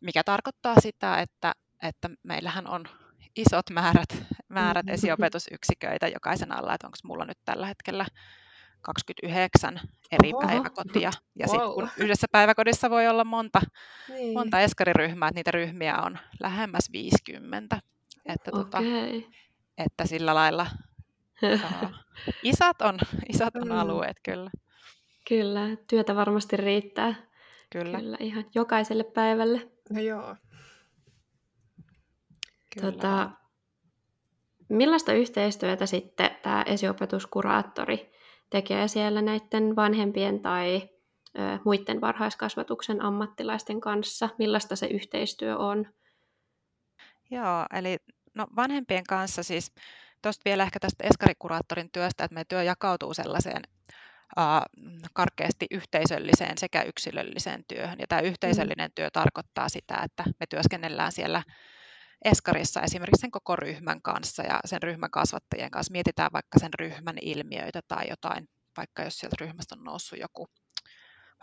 mikä 0.00 0.24
tarkoittaa 0.24 0.74
sitä, 0.80 1.20
että, 1.20 1.52
että 1.82 2.10
meillähän 2.22 2.66
on 2.66 2.84
isot 3.36 3.70
määrät, 3.70 4.08
määrät 4.48 4.86
mm-hmm. 4.86 4.94
esiopetusyksiköitä 4.98 6.08
jokaisen 6.08 6.52
alla, 6.52 6.74
että 6.74 6.86
onko 6.86 6.98
mulla 7.04 7.24
nyt 7.24 7.38
tällä 7.44 7.66
hetkellä 7.66 8.06
29 8.84 9.80
eri 10.12 10.32
Oho. 10.34 10.46
päiväkotia. 10.46 11.10
Ja 11.38 11.46
wow. 11.46 11.56
sitten 11.56 11.74
kun 11.74 11.88
yhdessä 12.04 12.26
päiväkodissa 12.32 12.90
voi 12.90 13.08
olla 13.08 13.24
monta, 13.24 13.60
niin. 14.08 14.32
monta 14.32 14.60
eskariryhmää, 14.60 15.28
että 15.28 15.38
niitä 15.38 15.50
ryhmiä 15.50 15.96
on 15.98 16.18
lähemmäs 16.40 16.92
50. 16.92 17.80
Että, 18.26 18.50
okay. 18.52 18.64
tota, 18.64 18.78
että 19.78 20.06
sillä 20.06 20.34
lailla 20.34 20.66
uh, 21.82 21.90
isat 22.42 22.82
on, 22.82 22.98
isat 23.28 23.56
on 23.56 23.68
mm. 23.68 23.78
alueet 23.78 24.16
kyllä. 24.22 24.50
Kyllä, 25.28 25.60
työtä 25.88 26.14
varmasti 26.14 26.56
riittää. 26.56 27.14
Kyllä. 27.70 27.98
Kyllä 27.98 28.16
ihan 28.20 28.44
jokaiselle 28.54 29.04
päivälle. 29.04 29.70
No 29.90 30.00
joo. 30.00 30.36
Kyllä. 32.74 32.92
Tota, 32.92 33.30
millaista 34.68 35.12
yhteistyötä 35.12 35.86
sitten 35.86 36.30
tämä 36.42 36.62
esiopetuskuraattori 36.66 38.14
tekee 38.50 38.88
siellä 38.88 39.22
näiden 39.22 39.76
vanhempien 39.76 40.40
tai 40.40 40.88
ö, 41.38 41.58
muiden 41.64 42.00
varhaiskasvatuksen 42.00 43.02
ammattilaisten 43.02 43.80
kanssa? 43.80 44.28
Millaista 44.38 44.76
se 44.76 44.86
yhteistyö 44.86 45.56
on? 45.56 45.86
Joo, 47.30 47.66
eli 47.74 47.96
no 48.34 48.46
vanhempien 48.56 49.04
kanssa 49.08 49.42
siis, 49.42 49.72
tuosta 50.22 50.42
vielä 50.44 50.62
ehkä 50.62 50.80
tästä 50.80 51.04
eskarikuraattorin 51.04 51.90
työstä, 51.92 52.24
että 52.24 52.34
meidän 52.34 52.46
työ 52.48 52.62
jakautuu 52.62 53.14
sellaiseen 53.14 53.62
uh, 54.38 55.04
karkeasti 55.12 55.66
yhteisölliseen 55.70 56.58
sekä 56.58 56.82
yksilölliseen 56.82 57.64
työhön. 57.68 57.98
Ja 57.98 58.06
tämä 58.06 58.22
mm. 58.22 58.26
yhteisöllinen 58.28 58.90
työ 58.94 59.10
tarkoittaa 59.10 59.68
sitä, 59.68 60.00
että 60.04 60.24
me 60.40 60.46
työskennellään 60.46 61.12
siellä 61.12 61.42
Eskarissa 62.24 62.82
esimerkiksi 62.82 63.20
sen 63.20 63.30
koko 63.30 63.56
ryhmän 63.56 64.02
kanssa 64.02 64.42
ja 64.42 64.60
sen 64.64 64.82
ryhmän 64.82 65.10
kasvattajien 65.10 65.70
kanssa. 65.70 65.92
Mietitään 65.92 66.30
vaikka 66.32 66.58
sen 66.58 66.74
ryhmän 66.78 67.16
ilmiöitä 67.22 67.80
tai 67.88 68.04
jotain, 68.10 68.48
vaikka 68.76 69.02
jos 69.02 69.18
sieltä 69.18 69.36
ryhmästä 69.40 69.74
on 69.78 69.84
noussut 69.84 70.18
joku 70.18 70.48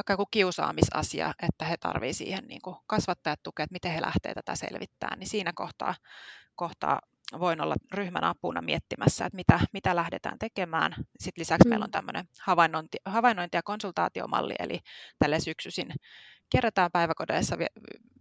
vaikka 0.01 0.13
joku 0.13 0.25
kiusaamisasia, 0.31 1.33
että 1.43 1.65
he 1.65 1.77
tarvitsevat 1.77 2.17
siihen 2.17 2.47
niin 2.47 2.61
kuin 2.61 2.75
kasvattajat 2.87 3.43
tukea, 3.43 3.63
että 3.63 3.73
miten 3.73 3.91
he 3.91 4.01
lähtevät 4.01 4.35
tätä 4.35 4.55
selvittämään, 4.55 5.19
niin 5.19 5.27
siinä 5.27 5.51
kohtaa, 5.55 5.95
kohtaa 6.55 7.01
voin 7.39 7.61
olla 7.61 7.75
ryhmän 7.91 8.23
apuna 8.23 8.61
miettimässä, 8.61 9.25
että 9.25 9.35
mitä, 9.35 9.59
mitä 9.73 9.95
lähdetään 9.95 10.39
tekemään. 10.39 10.95
Sitten 11.19 11.41
lisäksi 11.41 11.67
mm. 11.67 11.69
meillä 11.69 11.83
on 11.83 11.91
tämmöinen 11.91 12.27
havainnointi, 12.39 12.97
havainnointi- 13.05 13.57
ja 13.57 13.63
konsultaatiomalli, 13.63 14.53
eli 14.59 14.79
tälle 15.19 15.39
syksyisin 15.39 15.93
kierretään 16.51 16.91
päiväkodeissa, 16.91 17.57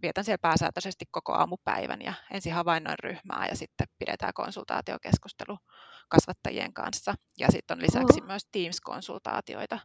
vietän 0.01 0.23
siellä 0.23 0.41
pääsääntöisesti 0.41 1.05
koko 1.11 1.33
aamupäivän 1.33 2.01
ja 2.01 2.13
ensin 2.31 2.53
havainnoin 2.53 2.99
ryhmää 2.99 3.47
ja 3.49 3.55
sitten 3.55 3.87
pidetään 3.99 4.33
konsultaatiokeskustelu 4.33 5.57
kasvattajien 6.09 6.73
kanssa. 6.73 7.13
Ja 7.39 7.47
sitten 7.51 7.77
on 7.77 7.81
lisäksi 7.81 8.21
oh. 8.21 8.27
myös 8.27 8.45
Teams-konsultaatioita 8.51 9.79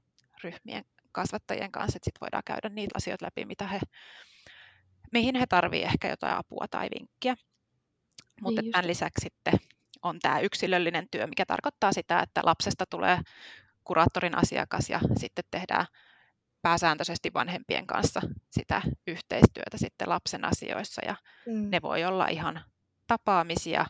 ryhmien 0.44 0.84
kasvattajien 1.12 1.72
kanssa, 1.72 1.96
että 1.96 2.04
sitten 2.04 2.20
voidaan 2.20 2.42
käydä 2.46 2.68
niitä 2.68 2.92
asioita 2.96 3.24
läpi, 3.24 3.44
mitä 3.44 3.66
he, 3.66 3.80
mihin 5.12 5.34
he 5.34 5.46
tarvitsevat 5.46 5.92
ehkä 5.92 6.08
jotain 6.08 6.36
apua 6.36 6.66
tai 6.70 6.88
vinkkiä. 6.98 7.36
Mutta 8.40 8.62
niin 8.62 8.72
tämän 8.72 8.86
lisäksi 8.86 9.20
sitten 9.22 9.54
on 10.02 10.18
tämä 10.18 10.40
yksilöllinen 10.40 11.08
työ, 11.10 11.26
mikä 11.26 11.46
tarkoittaa 11.46 11.92
sitä, 11.92 12.20
että 12.20 12.40
lapsesta 12.44 12.84
tulee 12.90 13.18
kuraattorin 13.84 14.38
asiakas 14.38 14.90
ja 14.90 15.00
sitten 15.18 15.44
tehdään 15.50 15.86
pääsääntöisesti 16.66 17.34
vanhempien 17.34 17.86
kanssa 17.86 18.20
sitä 18.50 18.82
yhteistyötä 19.06 19.76
sitten 19.76 20.08
lapsen 20.08 20.44
asioissa 20.44 21.02
ja 21.04 21.16
mm. 21.46 21.70
ne 21.70 21.82
voi 21.82 22.04
olla 22.04 22.28
ihan 22.28 22.60
tapaamisia 23.06 23.86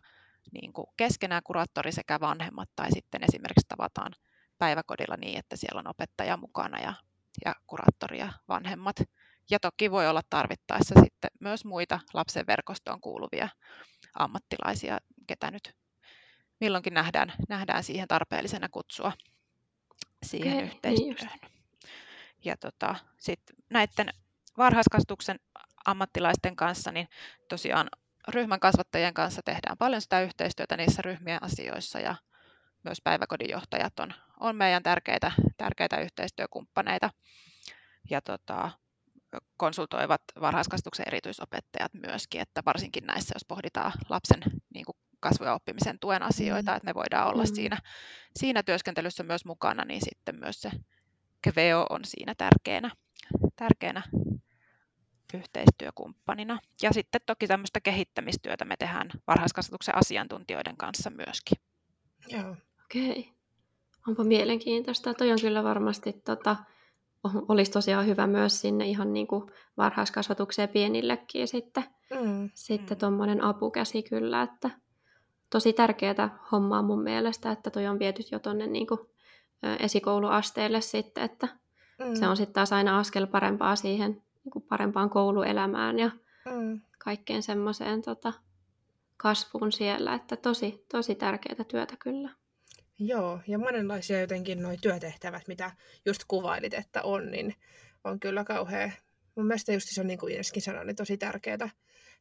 niin 0.53 0.73
kuin 0.73 0.87
keskenään 0.97 1.43
kuraattori 1.45 1.93
sekä 1.93 2.21
vanhemmat 2.21 2.69
tai 2.77 2.93
sitten 2.93 3.25
esimerkiksi 3.29 3.67
tavataan 3.69 4.13
päiväkodilla 4.59 5.17
niin, 5.17 5.39
että 5.39 5.57
siellä 5.57 5.79
on 5.79 5.87
opettaja 5.89 6.37
mukana 6.37 6.79
ja, 6.79 6.95
ja 7.45 7.55
kuraattori 7.67 8.19
ja 8.19 8.33
vanhemmat. 8.49 8.97
Ja 9.51 9.61
toki 9.61 9.91
voi 9.91 10.09
olla 10.09 10.23
tarvittaessa 10.31 10.95
sitten 11.05 11.31
myös 11.41 11.65
muita 11.65 12.01
lapsen 12.15 12.47
verkostoon 12.47 13.01
kuuluvia 13.01 13.49
ammattilaisia, 14.19 14.99
ketä 15.27 15.51
nyt 15.51 15.75
milloinkin 16.61 16.95
nähdään, 16.95 17.33
nähdään 17.49 17.85
siihen 17.85 18.09
tarpeellisena 18.09 18.69
kutsua 18.69 19.13
siihen 20.23 20.53
okay, 20.53 20.63
niin 20.63 20.73
yhteistyöhön. 20.73 21.39
Niin 21.43 21.56
ja 22.47 22.57
tota, 22.57 22.95
sit 23.19 23.41
näiden 23.71 24.11
varhaiskasvatuksen 24.59 25.41
ammattilaisten 25.87 26.57
kanssa, 26.57 26.93
niin 26.93 27.09
tosiaan 27.49 27.89
ryhmän 28.29 28.61
kasvattajien 28.61 29.15
kanssa 29.15 29.43
tehdään 29.45 29.79
paljon 29.79 30.01
sitä 30.01 30.21
yhteistyötä 30.21 30.77
niissä 30.77 31.03
ryhmien 31.03 31.43
asioissa 31.43 32.01
ja 32.01 32.15
myös 32.85 33.01
päiväkodin 33.05 33.51
johtajat 33.51 34.01
on, 34.01 34.15
on 34.41 34.57
meidän 34.57 34.83
tärkeitä, 34.83 35.33
tärkeitä 35.57 36.01
yhteistyökumppaneita 36.01 37.11
ja 38.11 38.21
tota, 38.21 38.71
konsultoivat 39.57 40.23
varhaiskasvatuksen 40.41 41.09
erityisopettajat 41.09 41.95
myöskin, 41.95 42.41
että 42.41 42.63
varsinkin 42.67 43.07
näissä, 43.07 43.35
jos 43.35 43.45
pohditaan 43.45 43.93
lapsen 44.09 44.43
niin 44.75 44.85
kuin 44.85 44.97
kasvu- 45.21 45.45
ja 45.45 45.55
oppimisen 45.55 45.99
tuen 45.99 46.23
asioita, 46.23 46.71
mm. 46.71 46.77
että 46.77 46.87
me 46.87 46.95
voidaan 46.95 47.29
olla 47.29 47.43
mm. 47.43 47.55
siinä, 47.55 47.79
siinä 48.37 48.63
työskentelyssä 48.63 49.23
myös 49.23 49.45
mukana, 49.45 49.85
niin 49.85 50.01
sitten 50.05 50.37
myös 50.37 50.63
se 50.63 50.71
Kveo 51.53 51.87
on 51.91 52.01
siinä 52.05 52.35
tärkeänä, 52.35 52.91
tärkeänä 53.57 54.03
yhteistyökumppanina. 55.35 56.59
Ja 56.83 56.93
sitten 56.93 57.21
toki 57.27 57.47
tämmöistä 57.47 57.81
kehittämistyötä 57.81 58.65
me 58.65 58.77
tehdään 58.79 59.11
varhaiskasvatuksen 59.27 59.97
asiantuntijoiden 59.97 60.77
kanssa 60.77 61.11
myöskin. 61.11 61.59
Joo. 62.29 62.57
Okei. 62.85 63.33
Onpa 64.09 64.25
mielenkiintoista. 64.25 65.15
Toi 65.15 65.33
on 65.33 65.41
kyllä 65.41 65.65
varmasti, 65.65 66.13
tota, 66.13 66.57
olisi 67.49 67.71
tosiaan 67.71 68.07
hyvä 68.07 68.27
myös 68.27 68.61
sinne 68.61 68.87
ihan 68.87 69.13
niin 69.13 69.27
kuin 69.27 69.51
varhaiskasvatukseen 69.77 70.69
pienillekin 70.69 71.49
sitten, 71.49 71.85
mm. 72.23 72.51
sitten 72.55 72.97
mm. 72.97 73.01
tuommoinen 73.01 73.45
apukäsi 73.45 74.03
kyllä, 74.03 74.43
että 74.43 74.71
tosi 75.51 75.73
tärkeää 75.73 76.39
hommaa 76.53 76.83
mun 76.83 77.03
mielestä, 77.03 77.51
että 77.51 77.71
toi 77.71 77.87
on 77.87 77.99
viety 77.99 78.23
jo 78.33 78.39
tuonne 78.39 78.67
niin 78.67 78.87
kuin 78.87 79.01
esikouluasteelle 79.79 80.81
sitten, 80.81 81.25
että 81.25 81.49
mm. 81.99 82.15
se 82.15 82.29
on 82.29 82.37
sitten 82.37 82.55
taas 82.55 82.73
aina 82.73 82.99
askel 82.99 83.27
parempaa 83.27 83.77
siihen 83.77 84.23
niin 84.45 84.53
kuin 84.53 84.63
parempaan 84.63 85.11
kouluelämään 85.11 85.99
ja 85.99 86.11
mm. 86.45 86.81
kaikkeen 86.99 87.43
semmoiseen 87.43 88.03
tota, 88.03 88.33
kasvuun 89.17 89.73
siellä, 89.73 90.15
että 90.15 90.37
tosi, 90.37 90.85
tosi 90.93 91.15
tärkeää 91.15 91.65
työtä 91.69 91.97
kyllä. 91.99 92.31
Joo, 92.99 93.41
ja 93.47 93.59
monenlaisia 93.59 94.21
jotenkin 94.21 94.63
nuo 94.63 94.73
työtehtävät, 94.81 95.49
mitä 95.49 95.71
just 96.07 96.23
kuvailit, 96.29 96.75
että 96.75 97.03
on, 97.03 97.31
niin 97.31 97.55
on 98.05 98.21
kyllä 98.21 98.45
kauhean, 98.45 98.93
mun 99.35 99.47
mielestä 99.47 99.73
just 99.73 99.89
se 99.91 100.01
on 100.01 100.07
niin 100.07 100.19
kuin 100.19 100.33
Ineskin 100.33 100.63
sanoi, 100.63 100.87
niin 100.87 100.97
tosi 100.97 101.17
tärkeää, 101.17 101.71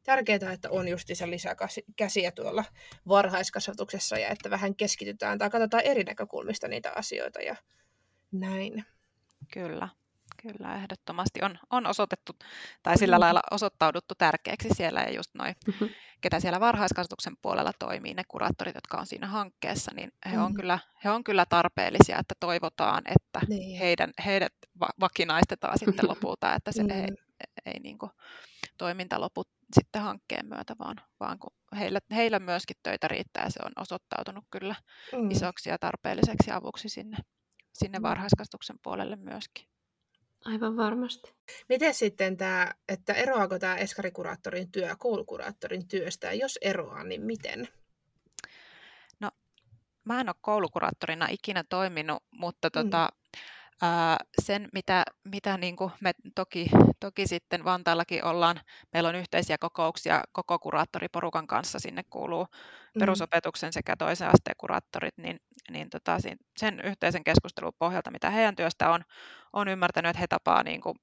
tärkeää, 0.05 0.51
että 0.53 0.69
on 0.69 0.87
just 0.87 1.09
se 1.13 1.29
lisäkäsiä 1.29 2.31
tuolla 2.31 2.63
varhaiskasvatuksessa 3.07 4.17
ja 4.17 4.29
että 4.29 4.49
vähän 4.49 4.75
keskitytään 4.75 5.37
tai 5.37 5.49
katsotaan 5.49 5.83
eri 5.83 6.03
näkökulmista 6.03 6.67
niitä 6.67 6.91
asioita 6.95 7.41
ja 7.41 7.55
näin. 8.31 8.85
Kyllä. 9.53 9.89
Kyllä, 10.41 10.75
ehdottomasti 10.75 11.39
on, 11.41 11.59
on 11.69 11.85
osoitettu 11.85 12.33
tai 12.83 12.97
sillä 12.97 13.15
mm. 13.17 13.19
lailla 13.19 13.41
osoittauduttu 13.51 14.15
tärkeäksi 14.17 14.69
siellä 14.73 15.01
ja 15.01 15.13
just 15.13 15.31
noin, 15.33 15.55
mm-hmm. 15.67 15.89
ketä 16.21 16.39
siellä 16.39 16.59
varhaiskasvatuksen 16.59 17.37
puolella 17.41 17.71
toimii, 17.79 18.13
ne 18.13 18.23
kuraattorit, 18.27 18.75
jotka 18.75 18.97
on 18.97 19.05
siinä 19.05 19.27
hankkeessa, 19.27 19.91
niin 19.95 20.11
he, 20.31 20.39
on, 20.39 20.51
mm. 20.51 20.55
kyllä, 20.55 20.79
he 21.03 21.09
on 21.09 21.23
kyllä 21.23 21.45
tarpeellisia, 21.45 22.19
että 22.19 22.35
toivotaan, 22.39 23.03
että 23.05 23.39
niin. 23.47 23.79
heidän, 23.79 24.11
heidät 24.25 24.53
va- 24.79 24.93
vakinaistetaan 24.99 25.79
sitten 25.79 26.09
lopulta, 26.09 26.53
että 26.53 26.71
se 26.71 26.83
mm. 26.83 26.89
ei, 26.89 27.07
ei 27.65 27.79
niin 27.79 27.97
kuin, 27.97 28.11
toiminta 28.77 29.21
lopu 29.21 29.43
sitten 29.73 30.01
hankkeen 30.01 30.45
myötä, 30.45 30.75
vaan, 30.79 30.95
vaan 31.19 31.39
kun 31.39 31.51
heillä, 31.79 31.99
heillä 32.11 32.39
myöskin 32.39 32.77
töitä 32.83 33.07
riittää 33.07 33.43
ja 33.43 33.49
se 33.49 33.59
on 33.65 33.71
osoittautunut 33.75 34.45
kyllä 34.51 34.75
mm. 35.11 35.31
isoksi 35.31 35.69
ja 35.69 35.77
tarpeelliseksi 35.79 36.51
avuksi 36.51 36.89
sinne, 36.89 37.17
sinne 37.73 37.99
mm. 37.99 38.03
varhaiskasvatuksen 38.03 38.79
puolelle 38.83 39.15
myöskin. 39.15 39.67
Aivan 40.45 40.77
varmasti. 40.77 41.33
Miten 41.69 41.93
sitten 41.93 42.37
tämä, 42.37 42.73
että 42.89 43.13
eroaako 43.13 43.59
tämä 43.59 43.75
eskarikuraattorin 43.75 44.71
työ 44.71 44.95
koulukuraattorin 44.99 45.87
työstä, 45.87 46.27
ja 46.27 46.33
jos 46.33 46.59
eroaa, 46.61 47.03
niin 47.03 47.21
miten? 47.21 47.67
No, 49.19 49.31
mä 50.03 50.21
en 50.21 50.29
ole 50.29 50.35
koulukuraattorina 50.41 51.27
ikinä 51.31 51.63
toiminut, 51.69 52.23
mutta 52.31 52.69
mm. 52.75 52.89
Ää, 53.81 54.17
sen, 54.41 54.69
mitä, 54.73 55.03
mitä 55.23 55.57
niin 55.57 55.75
kuin 55.75 55.91
me 56.01 56.11
toki, 56.35 56.69
toki 56.99 57.27
sitten 57.27 57.63
Vantaallakin 57.63 58.23
ollaan, 58.23 58.59
meillä 58.93 59.09
on 59.09 59.15
yhteisiä 59.15 59.57
kokouksia 59.57 60.23
koko 60.31 60.59
kuraattoriporukan 60.59 61.47
kanssa, 61.47 61.79
sinne 61.79 62.03
kuuluu 62.09 62.43
mm. 62.45 62.99
perusopetuksen 62.99 63.73
sekä 63.73 63.95
toisen 63.95 64.27
asteen 64.27 64.55
kuraattorit, 64.57 65.17
niin, 65.17 65.39
niin 65.71 65.89
tota, 65.89 66.17
sen 66.57 66.79
yhteisen 66.83 67.23
keskustelun 67.23 67.73
pohjalta, 67.79 68.11
mitä 68.11 68.29
heidän 68.29 68.55
työstä 68.55 68.89
on, 68.89 69.01
on 69.53 69.67
ymmärtänyt, 69.67 70.09
että 70.09 70.19
he 70.19 70.27
tapaa 70.27 70.63
niin 70.63 70.81
kuin 70.81 70.95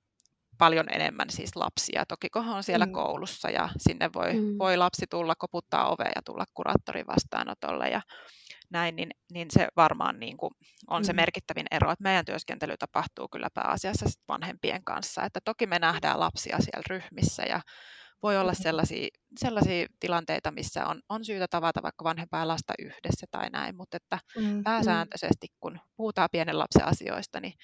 paljon 0.63 0.87
enemmän 0.93 1.31
siis 1.31 1.57
lapsia. 1.57 2.07
Toki 2.07 2.29
kun 2.31 2.49
on 2.49 2.63
siellä 2.63 2.87
mm. 2.87 2.93
koulussa 2.93 3.51
ja 3.51 3.69
sinne 3.79 4.11
voi, 4.15 4.33
mm. 4.33 4.59
voi 4.59 4.77
lapsi 4.77 5.07
tulla, 5.11 5.35
koputtaa 5.39 5.89
ovea 5.89 6.13
ja 6.17 6.23
tulla 6.25 6.45
kuraattorin 6.55 7.07
vastaanotolle 7.07 7.89
ja 7.89 8.01
näin, 8.71 8.97
niin, 8.97 9.11
niin 9.33 9.49
se 9.51 9.69
varmaan 9.77 10.21
niin 10.21 10.37
kuin 10.37 10.51
on 10.91 11.03
mm. 11.03 11.07
se 11.07 11.13
merkittävin 11.13 11.67
ero, 11.71 11.91
että 11.91 12.03
meidän 12.03 12.25
työskentely 12.25 12.75
tapahtuu 12.79 13.29
kyllä 13.29 13.49
pääasiassa 13.55 14.07
vanhempien 14.29 14.85
kanssa. 14.85 15.25
Että 15.25 15.41
toki 15.45 15.67
me 15.67 15.79
nähdään 15.79 16.21
lapsia 16.21 16.57
siellä 16.61 16.83
ryhmissä 16.91 17.43
ja 17.43 17.61
voi 18.23 18.39
olla 18.39 18.55
sellaisia, 18.55 19.09
sellaisia 19.39 19.87
tilanteita, 20.01 20.51
missä 20.51 20.87
on, 20.87 21.01
on 21.09 21.25
syytä 21.25 21.47
tavata 21.51 21.83
vaikka 21.83 22.05
vanhempaa 22.05 22.41
ja 22.41 22.49
lasta 22.49 22.73
yhdessä 22.79 23.27
tai 23.31 23.51
näin, 23.51 23.77
mutta 23.77 23.97
että 23.97 24.19
mm, 24.37 24.45
mm. 24.45 24.63
pääsääntöisesti 24.63 25.47
kun 25.61 25.81
puhutaan 25.97 26.29
pienen 26.33 26.59
lapsen 26.59 26.85
asioista, 26.85 27.41
niin, 27.41 27.55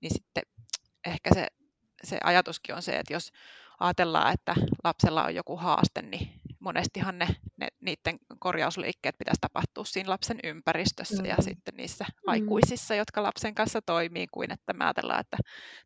niin 0.00 0.14
sitten 0.14 0.42
ehkä 1.06 1.34
se, 1.34 1.46
se 2.06 2.18
ajatuskin 2.24 2.74
on 2.74 2.82
se, 2.82 2.98
että 2.98 3.12
jos 3.12 3.32
ajatellaan, 3.80 4.32
että 4.32 4.54
lapsella 4.84 5.24
on 5.24 5.34
joku 5.34 5.56
haaste, 5.56 6.02
niin 6.02 6.40
monestihan 6.60 7.18
ne, 7.18 7.26
ne, 7.56 7.68
niiden 7.80 8.18
korjausliikkeet 8.38 9.18
pitäisi 9.18 9.40
tapahtua 9.40 9.84
siinä 9.84 10.10
lapsen 10.10 10.38
ympäristössä 10.44 11.22
mm. 11.22 11.28
ja 11.28 11.36
sitten 11.40 11.74
niissä 11.76 12.04
mm. 12.08 12.14
aikuisissa, 12.26 12.94
jotka 12.94 13.22
lapsen 13.22 13.54
kanssa 13.54 13.82
toimii, 13.82 14.26
kuin 14.26 14.52
että 14.52 14.72
me 14.72 14.84
ajatellaan, 14.84 15.20
että, 15.20 15.36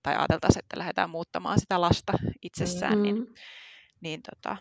tai 0.03 0.17
ajateltaisiin, 0.17 0.65
että 0.65 0.79
lähdetään 0.79 1.11
muuttamaan 1.11 1.61
sitä 1.61 1.81
lasta 1.81 2.13
itsessään, 2.43 3.03
niin 3.03 3.17
mm. 3.17 3.23
niin, 3.23 3.35
niin 4.01 4.21
tota, 4.23 4.57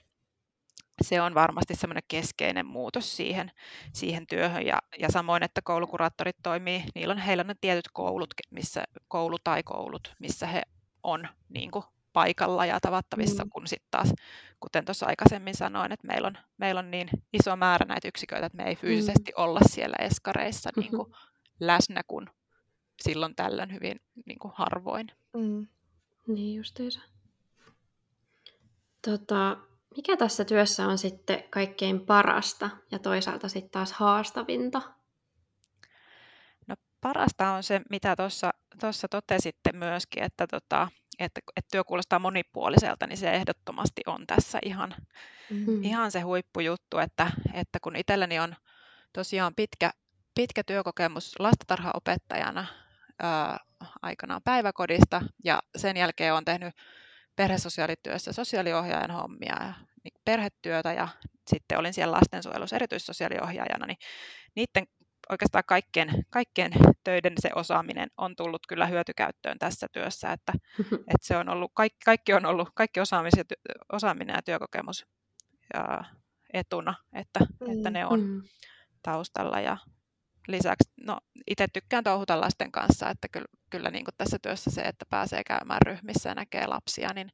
se 1.02 1.22
on 1.22 1.36
varmasti 1.36 1.76
semmoinen 1.76 2.04
keskeinen 2.08 2.66
muutos 2.66 3.18
siihen, 3.18 3.52
siihen 3.94 4.28
työhön. 4.28 4.66
Ja, 4.66 4.80
ja 5.00 5.12
samoin, 5.12 5.44
että 5.44 5.62
koulukuraattorit 5.64 6.36
toimii, 6.44 6.84
niillä 6.96 7.12
on, 7.12 7.18
heillä 7.18 7.42
on 7.42 7.48
ne 7.48 7.56
tietyt 7.62 7.88
koulut, 7.94 8.34
missä, 8.52 8.84
koulu 9.08 9.38
tai 9.44 9.64
koulut, 9.64 10.16
missä 10.20 10.48
he 10.48 10.62
on 11.08 11.28
niin 11.50 11.72
kuin 11.72 11.86
paikalla 12.14 12.66
ja 12.66 12.80
tavattavissa, 12.80 13.44
mm. 13.44 13.50
kun 13.50 13.68
sitten 13.68 13.88
taas, 13.92 14.14
kuten 14.60 14.86
tuossa 14.86 15.06
aikaisemmin 15.06 15.56
sanoin, 15.56 15.92
että 15.92 16.08
meillä 16.08 16.28
on, 16.28 16.38
meillä 16.58 16.80
on 16.80 16.92
niin 16.92 17.10
iso 17.34 17.56
määrä 17.56 17.86
näitä 17.86 18.08
yksiköitä, 18.08 18.46
että 18.46 18.58
me 18.58 18.64
ei 18.64 18.76
fyysisesti 18.76 19.32
mm. 19.38 19.44
olla 19.44 19.60
siellä 19.70 19.96
eskareissa 20.00 20.70
mm-hmm. 20.70 20.82
niin 20.82 20.98
kuin 20.98 21.16
läsnä, 21.70 22.02
kun 22.08 22.30
silloin 23.02 23.36
tällöin 23.36 23.74
hyvin 23.74 24.02
niin 24.26 24.40
kuin 24.40 24.54
harvoin. 24.56 25.12
Mm. 25.34 25.68
Niin 26.28 26.56
justiinsa. 26.56 27.02
Tota, 29.06 29.58
mikä 29.96 30.18
tässä 30.18 30.46
työssä 30.46 30.88
on 30.88 30.98
sitten 30.98 31.44
kaikkein 31.50 32.00
parasta 32.00 32.70
ja 32.92 33.00
toisaalta 33.00 33.50
sitten 33.50 33.72
taas 33.72 33.92
haastavinta? 33.92 34.82
No 36.68 36.76
parasta 37.02 37.52
on 37.52 37.64
se, 37.64 37.82
mitä 37.90 38.16
tuossa 38.16 38.52
totesitte 39.10 39.72
myöskin, 39.74 40.24
että, 40.24 40.48
tota, 40.48 40.88
että, 41.20 41.42
että 41.56 41.70
työ 41.72 41.84
kuulostaa 41.84 42.20
monipuoliselta, 42.20 43.08
niin 43.08 43.18
se 43.18 43.32
ehdottomasti 43.32 44.02
on 44.06 44.28
tässä 44.28 44.60
ihan, 44.66 44.96
mm-hmm. 45.50 45.84
ihan 45.84 46.12
se 46.12 46.22
huippujuttu, 46.22 46.98
että, 46.98 47.32
että 47.54 47.80
kun 47.82 47.96
itselläni 47.96 48.40
on 48.40 48.56
tosiaan 49.14 49.56
pitkä, 49.56 49.92
pitkä 50.36 50.64
työkokemus 50.64 51.40
lastatarhaopettajana 51.40 52.66
ää, 53.20 53.58
aikanaan 54.02 54.42
päiväkodista 54.44 55.22
ja 55.44 55.60
sen 55.78 55.98
jälkeen 55.98 56.34
olen 56.34 56.46
tehnyt 56.46 56.76
perhesosiaalityössä 57.36 58.34
sosiaaliohjaajan 58.34 59.12
hommia 59.12 59.56
ja 59.64 59.74
niin 60.04 60.22
perhetyötä 60.26 60.94
ja 60.94 61.08
sitten 61.48 61.78
olin 61.78 61.94
siellä 61.94 62.18
lastensuojelussa 62.18 62.76
erityissosiaaliohjaajana, 62.76 63.86
niin 63.86 63.98
niiden 64.56 64.88
oikeastaan 65.30 65.64
kaikkien, 65.68 66.10
kaikkien 66.30 66.72
töiden 67.04 67.34
se 67.40 67.50
osaaminen 67.56 68.10
on 68.18 68.36
tullut 68.36 68.68
kyllä 68.68 68.86
hyötykäyttöön 68.86 69.60
tässä 69.60 69.88
työssä, 69.92 70.32
että, 70.32 70.54
että 71.14 71.22
se 71.22 71.38
on 71.38 71.50
ollut, 71.50 71.72
kaikki, 71.74 72.00
kaikki 72.06 72.34
on 72.34 72.46
ollut, 72.46 72.70
kaikki 72.74 73.00
osaaminen, 73.00 73.46
osaaminen 73.92 74.36
ja 74.36 74.42
työkokemus 74.42 75.06
ja 75.74 76.04
etuna, 76.54 76.94
että, 77.14 77.40
mm, 77.40 77.78
että 77.78 77.90
ne 77.90 78.06
on 78.06 78.20
mm. 78.20 78.42
taustalla 79.04 79.60
ja 79.60 79.78
lisäksi, 80.48 80.92
no 81.02 81.20
itse 81.48 81.68
tykkään 81.74 82.04
touhuta 82.04 82.42
lasten 82.42 82.72
kanssa, 82.72 83.10
että 83.10 83.28
kyllä, 83.28 83.48
kyllä 83.70 83.90
niin 83.90 84.06
kuin 84.06 84.16
tässä 84.18 84.40
työssä 84.42 84.72
se, 84.72 84.82
että 84.82 85.06
pääsee 85.10 85.44
käymään 85.44 85.82
ryhmissä 85.86 86.30
ja 86.30 86.36
näkee 86.36 86.68
lapsia, 86.68 87.14
niin 87.14 87.32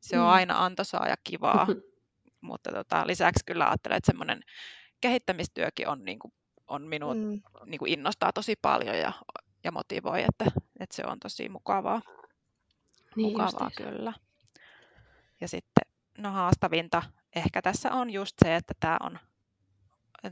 se 0.00 0.18
on 0.18 0.24
mm. 0.24 0.32
aina 0.32 0.64
antoisaa 0.64 1.08
ja 1.08 1.16
kivaa, 1.24 1.66
mutta 2.40 2.72
tota, 2.72 3.06
lisäksi 3.06 3.44
kyllä 3.46 3.68
ajattelen, 3.68 3.96
että 3.96 4.12
semmoinen 4.12 4.40
kehittämistyökin 5.00 5.88
on, 5.88 6.04
niin 6.04 6.18
kuin, 6.18 6.32
on 6.74 6.82
minua 6.82 7.14
mm. 7.14 7.42
niin 7.66 7.78
kuin 7.78 7.92
innostaa 7.92 8.32
tosi 8.32 8.56
paljon 8.62 8.98
ja, 8.98 9.12
ja 9.64 9.72
motivoi, 9.72 10.22
että, 10.22 10.60
että 10.80 10.96
se 10.96 11.02
on 11.06 11.20
tosi 11.20 11.48
mukavaa. 11.48 12.02
Niin 13.16 13.28
mukavaa 13.28 13.70
kyllä. 13.76 14.12
Ja 15.40 15.48
sitten 15.48 15.92
no 16.18 16.30
haastavinta 16.30 17.02
ehkä 17.36 17.62
tässä 17.62 17.92
on 17.92 18.10
just 18.10 18.34
se, 18.44 18.56
että 18.56 18.74
tämä 18.80 18.96
on 19.00 19.18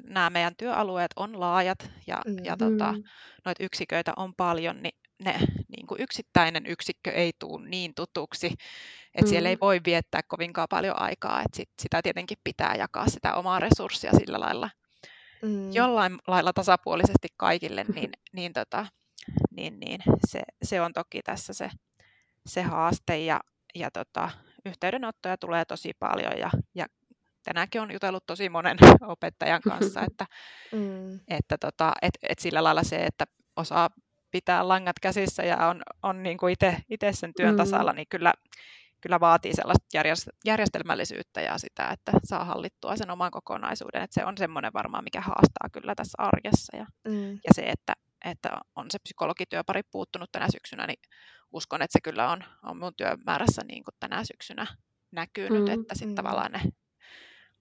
nämä 0.04 0.30
meidän 0.30 0.56
työalueet 0.56 1.10
on 1.16 1.40
laajat 1.40 1.90
ja, 2.06 2.22
mm. 2.26 2.44
ja 2.44 2.56
tota, 2.56 2.92
mm. 2.92 3.02
noita 3.44 3.64
yksiköitä 3.64 4.12
on 4.16 4.34
paljon, 4.34 4.82
niin 4.82 4.98
ne 5.24 5.38
niin 5.68 5.86
kuin 5.86 6.00
yksittäinen 6.00 6.66
yksikkö 6.66 7.10
ei 7.10 7.32
tule 7.38 7.68
niin 7.68 7.94
tutuksi, 7.94 8.46
että 8.46 9.22
mm. 9.22 9.28
siellä 9.28 9.48
ei 9.48 9.56
mm. 9.56 9.60
voi 9.60 9.80
viettää 9.84 10.20
kovinkaan 10.28 10.68
paljon 10.70 11.00
aikaa, 11.00 11.40
että 11.40 11.56
sit, 11.56 11.70
sitä 11.82 12.00
tietenkin 12.02 12.38
pitää 12.44 12.74
jakaa 12.74 13.08
sitä 13.08 13.34
omaa 13.34 13.60
resurssia 13.60 14.12
sillä 14.18 14.40
lailla 14.40 14.70
mm. 15.42 15.72
jollain 15.72 16.18
lailla 16.26 16.52
tasapuolisesti 16.52 17.28
kaikille, 17.36 17.84
niin, 17.94 18.10
niin, 18.32 18.52
tota, 18.52 18.86
niin, 19.50 19.80
niin 19.80 20.00
se, 20.28 20.42
se 20.62 20.80
on 20.80 20.92
toki 20.92 21.22
tässä 21.22 21.52
se, 21.52 21.70
se 22.46 22.62
haaste 22.62 23.18
ja, 23.18 23.40
ja 23.74 23.90
tota, 23.90 24.30
yhteydenottoja 24.66 25.36
tulee 25.36 25.64
tosi 25.64 25.92
paljon 25.98 26.38
ja, 26.38 26.50
ja 26.74 26.86
tänäänkin 27.44 27.80
on 27.80 27.92
jutellut 27.92 28.26
tosi 28.26 28.48
monen 28.48 28.76
opettajan 29.02 29.60
kanssa, 29.62 30.00
että, 30.10 30.26
mm. 30.72 31.20
että 31.28 31.58
tota, 31.58 31.92
et, 32.02 32.14
et 32.28 32.38
sillä 32.38 32.64
lailla 32.64 32.82
se, 32.82 32.96
että 32.96 33.24
osaa 33.56 33.90
pitää 34.30 34.68
langat 34.68 34.98
käsissä 35.02 35.42
ja 35.42 35.68
on, 35.68 35.82
on 36.02 36.22
niin 36.22 36.38
kuin 36.38 36.56
itse 36.90 37.12
sen 37.12 37.32
työn 37.36 37.54
mm. 37.54 37.56
tasalla, 37.56 37.92
niin 37.92 38.06
kyllä, 38.08 38.32
kyllä 39.02 39.20
vaatii 39.20 39.54
sellaista 39.54 39.86
järjestelmällisyyttä 40.44 41.40
ja 41.40 41.58
sitä, 41.58 41.88
että 41.88 42.12
saa 42.24 42.44
hallittua 42.44 42.96
sen 42.96 43.10
oman 43.10 43.30
kokonaisuuden. 43.30 44.02
Että 44.02 44.20
se 44.20 44.24
on 44.24 44.38
semmoinen 44.38 44.72
varmaan, 44.72 45.04
mikä 45.04 45.20
haastaa 45.20 45.68
kyllä 45.72 45.94
tässä 45.94 46.14
arjessa. 46.18 46.76
Ja, 46.76 46.86
mm. 47.08 47.32
ja 47.32 47.50
se, 47.54 47.62
että, 47.62 47.92
että 48.24 48.50
on 48.76 48.86
se 48.90 48.98
psykologityöpari 48.98 49.82
puuttunut 49.82 50.32
tänä 50.32 50.46
syksynä, 50.52 50.86
niin 50.86 50.98
uskon, 51.52 51.82
että 51.82 51.92
se 51.92 52.00
kyllä 52.00 52.30
on, 52.30 52.44
on 52.62 52.76
mun 52.76 52.92
työmäärässä 52.96 53.62
niin 53.64 53.84
kuin 53.84 53.94
tänä 54.00 54.24
syksynä 54.24 54.66
näkynyt, 55.10 55.64
mm. 55.64 55.80
että 55.80 55.94
sitten 55.94 56.08
mm. 56.08 56.14
tavallaan 56.14 56.52
ne 56.52 56.60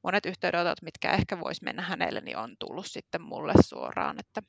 monet 0.04 0.26
yhteydenotot, 0.26 0.82
mitkä 0.82 1.12
ehkä 1.12 1.40
voisi 1.40 1.64
mennä 1.64 1.82
hänelle, 1.82 2.22
niin 2.22 2.38
on 2.38 2.56
tullut 2.60 2.86
sitten 2.86 3.22
mulle 3.22 3.54
suoraan. 3.66 4.20
Että, 4.20 4.42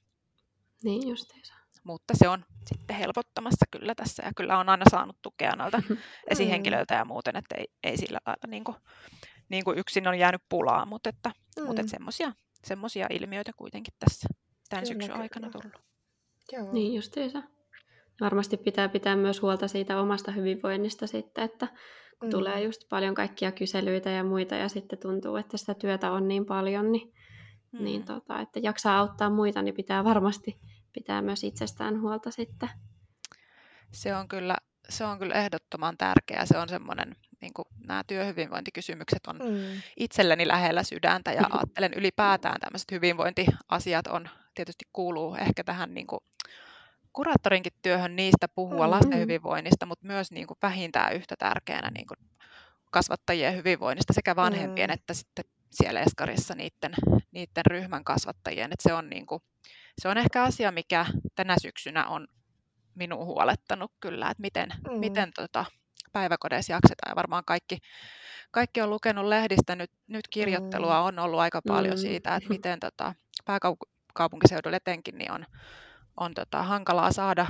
Niin 0.84 1.08
justiinsa. 1.08 1.54
Mutta 1.84 2.14
se 2.16 2.28
on 2.28 2.44
sitten 2.66 2.96
helpottamassa 2.96 3.66
kyllä 3.70 3.94
tässä 3.94 4.22
ja 4.22 4.32
kyllä 4.36 4.58
on 4.58 4.68
aina 4.68 4.84
saanut 4.90 5.16
tukea 5.22 5.56
noilta 5.56 5.82
esihenkilöiltä 6.30 6.94
ja 6.94 7.04
muuten, 7.04 7.36
että 7.36 7.54
ei, 7.54 7.66
ei 7.82 7.96
sillä 7.96 8.18
lailla 8.26 8.46
niin 8.46 8.64
kuin, 8.64 8.76
niin 9.48 9.64
kuin 9.64 9.78
yksin 9.78 10.08
on 10.08 10.18
jäänyt 10.18 10.42
pulaa, 10.48 10.86
mutta, 10.86 11.08
että, 11.08 11.30
mm. 11.60 11.66
mutta 11.66 11.80
että 11.80 11.90
semmoisia, 11.90 12.32
semmoisia 12.64 13.06
ilmiöitä 13.10 13.52
kuitenkin 13.56 13.94
tässä 13.98 14.28
tämän 14.68 14.82
kyllä, 14.84 14.94
syksyn 14.94 15.10
kyllä. 15.10 15.22
aikana 15.22 15.50
tullut. 15.50 15.82
Joo. 16.52 16.72
Niin 16.72 16.94
justiinsa. 16.94 17.42
Varmasti 18.20 18.56
pitää 18.56 18.88
pitää 18.88 19.16
myös 19.16 19.42
huolta 19.42 19.68
siitä 19.68 20.00
omasta 20.00 20.32
hyvinvoinnista 20.32 21.06
sitten, 21.06 21.44
että 21.44 21.68
kun 22.18 22.28
mm. 22.28 22.30
tulee 22.30 22.62
just 22.62 22.80
paljon 22.88 23.14
kaikkia 23.14 23.52
kyselyitä 23.52 24.10
ja 24.10 24.24
muita 24.24 24.54
ja 24.54 24.68
sitten 24.68 24.98
tuntuu, 24.98 25.36
että 25.36 25.56
sitä 25.56 25.74
työtä 25.74 26.12
on 26.12 26.28
niin 26.28 26.46
paljon, 26.46 26.92
niin, 26.92 27.12
mm. 27.72 27.84
niin 27.84 28.04
tota, 28.04 28.40
että 28.40 28.60
jaksaa 28.62 28.98
auttaa 28.98 29.30
muita, 29.30 29.62
niin 29.62 29.74
pitää 29.74 30.04
varmasti 30.04 30.60
pitää 30.92 31.22
myös 31.22 31.44
itsestään 31.44 32.00
huolta 32.00 32.30
sitten. 32.30 32.68
Se 33.92 34.16
on 34.16 34.28
kyllä, 34.28 34.56
se 34.88 35.04
on 35.04 35.18
kyllä 35.18 35.34
ehdottoman 35.34 35.96
tärkeää. 35.98 36.46
Se 36.46 36.58
on 36.58 36.68
semmoinen, 36.68 37.16
niin 37.40 37.54
kuin 37.54 37.68
nämä 37.86 38.04
työhyvinvointikysymykset 38.06 39.26
on 39.26 39.36
mm. 39.36 39.82
itselleni 39.96 40.48
lähellä 40.48 40.82
sydäntä 40.82 41.32
ja 41.32 41.42
ajattelen 41.50 41.94
ylipäätään 41.94 42.60
tämmöiset 42.60 42.90
hyvinvointiasiat 42.90 44.06
on 44.06 44.28
tietysti 44.54 44.84
kuuluu 44.92 45.34
ehkä 45.34 45.64
tähän 45.64 45.94
niin 45.94 46.06
kuin 46.06 46.20
kuraattorinkin 47.12 47.72
työhön 47.82 48.16
niistä 48.16 48.48
puhua 48.48 48.86
mm. 48.86 48.90
lasten 48.90 49.18
hyvinvoinnista, 49.18 49.86
mutta 49.86 50.06
myös 50.06 50.32
niin 50.32 50.46
kuin 50.46 50.58
vähintään 50.62 51.12
yhtä 51.12 51.34
tärkeänä 51.38 51.90
niin 51.90 52.06
kuin 52.06 52.18
kasvattajien 52.90 53.56
hyvinvoinnista 53.56 54.12
sekä 54.12 54.36
vanhempien 54.36 54.90
mm. 54.90 54.94
että 54.94 55.14
sitten 55.14 55.44
siellä 55.70 56.00
Eskarissa 56.00 56.54
niiden, 56.54 56.94
niiden 57.30 57.66
ryhmän 57.66 58.04
kasvattajien. 58.04 58.72
Että 58.72 58.82
se, 58.88 58.94
on 58.94 59.10
niin 59.10 59.26
kuin, 59.26 59.42
se 60.00 60.08
on 60.08 60.18
ehkä 60.18 60.42
asia, 60.42 60.72
mikä 60.72 61.06
tänä 61.34 61.56
syksynä 61.62 62.06
on 62.06 62.28
minun 62.94 63.26
huolettanut 63.26 63.92
kyllä, 64.00 64.30
että 64.30 64.40
miten, 64.40 64.68
mm. 64.90 64.98
miten 64.98 65.30
tota, 65.34 65.64
päiväkodeissa 66.12 66.72
jaksetaan. 66.72 67.10
Ja 67.10 67.16
varmaan 67.16 67.44
kaikki, 67.46 67.78
kaikki 68.50 68.80
on 68.80 68.90
lukenut 68.90 69.26
lehdistä, 69.26 69.76
nyt, 69.76 69.90
nyt 70.06 70.28
kirjoittelua 70.28 71.00
mm. 71.00 71.06
on 71.06 71.18
ollut 71.18 71.40
aika 71.40 71.60
paljon 71.68 71.94
mm. 71.94 72.00
siitä, 72.00 72.36
että 72.36 72.48
miten 72.56 72.80
tota, 72.80 73.14
pääkaupunkiseudulla 73.44 74.76
etenkin 74.76 75.18
niin 75.18 75.32
on, 75.32 75.46
on 76.16 76.34
tota, 76.34 76.62
hankalaa 76.62 77.12
saada 77.12 77.46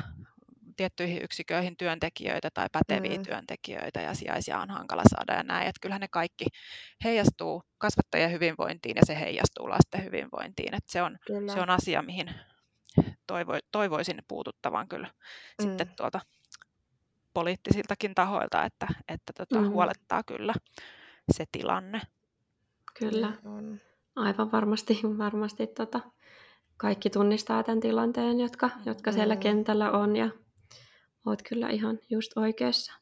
tiettyihin 0.77 1.23
yksiköihin 1.25 1.77
työntekijöitä 1.77 2.49
tai 2.55 2.67
päteviä 2.73 3.17
mm. 3.17 3.23
työntekijöitä 3.23 4.01
ja 4.01 4.15
sijaisia 4.15 4.59
on 4.59 4.71
hankala 4.71 5.03
saada 5.17 5.35
ja 5.35 5.43
näin. 5.43 5.69
Että 5.69 5.81
kyllähän 5.81 6.01
ne 6.01 6.09
kaikki 6.09 6.45
heijastuu 7.05 7.63
kasvattajien 7.79 8.33
hyvinvointiin 8.33 8.97
ja 8.97 9.03
se 9.07 9.21
heijastuu 9.21 9.69
lasten 9.69 10.05
hyvinvointiin. 10.05 10.75
Että 10.75 10.93
se, 10.93 11.03
on, 11.03 11.19
se 11.55 11.61
on 11.61 11.71
asia, 11.71 12.03
mihin 12.03 12.31
toivo, 13.27 13.53
toivoisin 13.73 14.23
puututtavan 14.29 14.89
kyllä 14.89 15.07
mm. 15.07 15.63
sitten 15.63 15.91
tuolta 15.97 16.21
poliittisiltakin 17.35 18.15
tahoilta, 18.15 18.65
että, 18.65 18.87
että 19.09 19.33
tota, 19.37 19.61
mm. 19.61 19.69
huolettaa 19.69 20.23
kyllä 20.23 20.55
se 21.33 21.45
tilanne. 21.53 22.01
Kyllä, 22.99 23.33
on. 23.45 23.81
aivan 24.17 24.53
varmasti, 24.53 25.01
varmasti 25.19 25.67
tota, 25.67 26.01
kaikki 26.77 27.11
tunnistaa 27.11 27.63
tämän 27.63 27.81
tilanteen, 27.81 28.41
jotka, 28.41 28.71
jotka 28.87 29.11
mm. 29.11 29.15
siellä 29.15 29.37
kentällä 29.37 29.91
on 29.91 30.17
ja 30.17 30.31
oot 31.27 31.43
kyllä 31.49 31.69
ihan 31.69 31.99
just 32.11 32.33
oikeassa. 32.37 32.93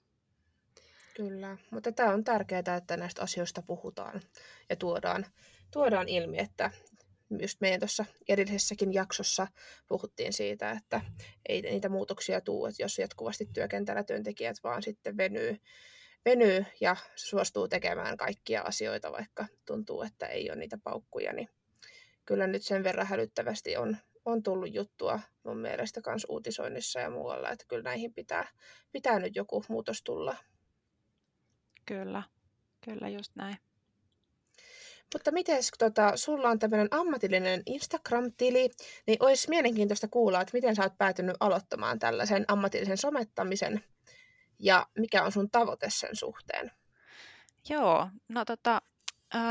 Kyllä, 1.16 1.56
mutta 1.70 1.92
tämä 1.92 2.12
on 2.12 2.24
tärkeää, 2.24 2.76
että 2.76 2.96
näistä 2.96 3.22
asioista 3.22 3.62
puhutaan 3.62 4.20
ja 4.68 4.76
tuodaan, 4.76 5.26
tuodaan 5.70 6.08
ilmi, 6.08 6.38
että 6.38 6.70
just 7.42 7.60
meidän 7.60 7.80
tuossa 7.80 8.04
edellisessäkin 8.28 8.92
jaksossa 8.92 9.46
puhuttiin 9.88 10.32
siitä, 10.32 10.70
että 10.70 11.00
ei 11.48 11.62
niitä 11.62 11.88
muutoksia 11.88 12.40
tule, 12.40 12.68
että 12.68 12.82
jos 12.82 12.98
jatkuvasti 12.98 13.48
työkentällä 13.52 14.04
työntekijät 14.04 14.56
vaan 14.64 14.82
sitten 14.82 15.16
venyy, 15.16 15.56
venyy 16.24 16.64
ja 16.80 16.96
suostuu 17.14 17.68
tekemään 17.68 18.16
kaikkia 18.16 18.62
asioita, 18.62 19.12
vaikka 19.12 19.46
tuntuu, 19.66 20.02
että 20.02 20.26
ei 20.26 20.50
ole 20.50 20.58
niitä 20.58 20.78
paukkuja, 20.84 21.32
niin 21.32 21.48
kyllä 22.24 22.46
nyt 22.46 22.62
sen 22.62 22.84
verran 22.84 23.06
hälyttävästi 23.06 23.76
on, 23.76 23.96
on 24.24 24.42
tullut 24.42 24.74
juttua 24.74 25.20
mun 25.44 25.58
mielestä 25.58 26.00
myös 26.06 26.26
uutisoinnissa 26.28 27.00
ja 27.00 27.10
muualla, 27.10 27.50
että 27.50 27.64
kyllä 27.68 27.82
näihin 27.82 28.14
pitää, 28.14 28.48
pitää 28.92 29.18
nyt 29.18 29.36
joku 29.36 29.64
muutos 29.68 30.02
tulla. 30.02 30.36
Kyllä, 31.86 32.22
kyllä 32.80 33.08
just 33.08 33.32
näin. 33.36 33.56
Mutta 35.14 35.32
miten 35.32 35.62
tota, 35.78 36.16
sulla 36.16 36.48
on 36.48 36.58
tämmöinen 36.58 36.88
ammatillinen 36.90 37.62
Instagram-tili, 37.66 38.70
niin 39.06 39.16
olisi 39.20 39.48
mielenkiintoista 39.48 40.08
kuulla, 40.08 40.40
että 40.40 40.56
miten 40.56 40.76
sä 40.76 40.82
oot 40.82 40.98
päätynyt 40.98 41.36
aloittamaan 41.40 41.98
tällaisen 41.98 42.44
ammatillisen 42.48 42.96
somettamisen 42.96 43.84
ja 44.58 44.86
mikä 44.98 45.24
on 45.24 45.32
sun 45.32 45.50
tavoite 45.50 45.86
sen 45.90 46.16
suhteen? 46.16 46.70
Joo, 47.68 48.08
no 48.28 48.44
tota, 48.44 48.82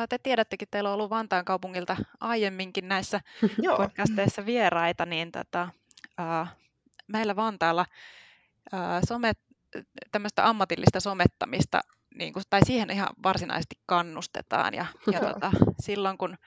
te 0.10 0.18
tiedättekin, 0.18 0.66
että 0.66 0.72
teillä 0.72 0.90
on 0.90 0.94
ollut 0.94 1.10
Vantaan 1.10 1.46
kaupungilta 1.46 1.98
aiemminkin 2.20 2.88
näissä 2.88 3.22
podcasteissa 3.78 4.46
vieraita, 4.46 5.06
niin 5.06 5.32
tota, 5.32 5.68
meillä 7.08 7.36
Vantaalla 7.36 7.86
somet, 9.08 9.40
tämmöistä 10.12 10.50
ammatillista 10.50 11.00
somettamista 11.00 11.82
niin 12.16 12.34
kuin, 12.34 12.44
tai 12.50 12.66
siihen 12.66 12.90
ihan 12.90 13.10
varsinaisesti 13.24 13.76
kannustetaan. 13.86 14.74
Ja, 14.74 14.86
ja 15.14 15.20
tota, 15.20 15.52
silloin 15.82 16.18
kun 16.18 16.38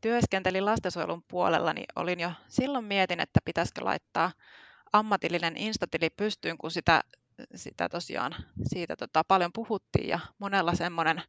työskentelin 0.00 0.64
lastensuojelun 0.64 1.24
puolella, 1.28 1.72
niin 1.72 1.86
olin 1.96 2.20
jo 2.20 2.32
silloin 2.48 2.84
mietin, 2.84 3.20
että 3.20 3.40
pitäisikö 3.44 3.84
laittaa 3.84 4.32
ammatillinen 4.92 5.56
instatili 5.56 6.10
pystyyn, 6.10 6.58
kun 6.58 6.70
sitä, 6.70 7.04
sitä 7.54 7.88
tosiaan 7.88 8.34
siitä 8.64 8.96
tota, 8.96 9.24
paljon 9.28 9.52
puhuttiin 9.52 10.08
ja 10.08 10.18
monella 10.38 10.74
semmoinen, 10.74 11.22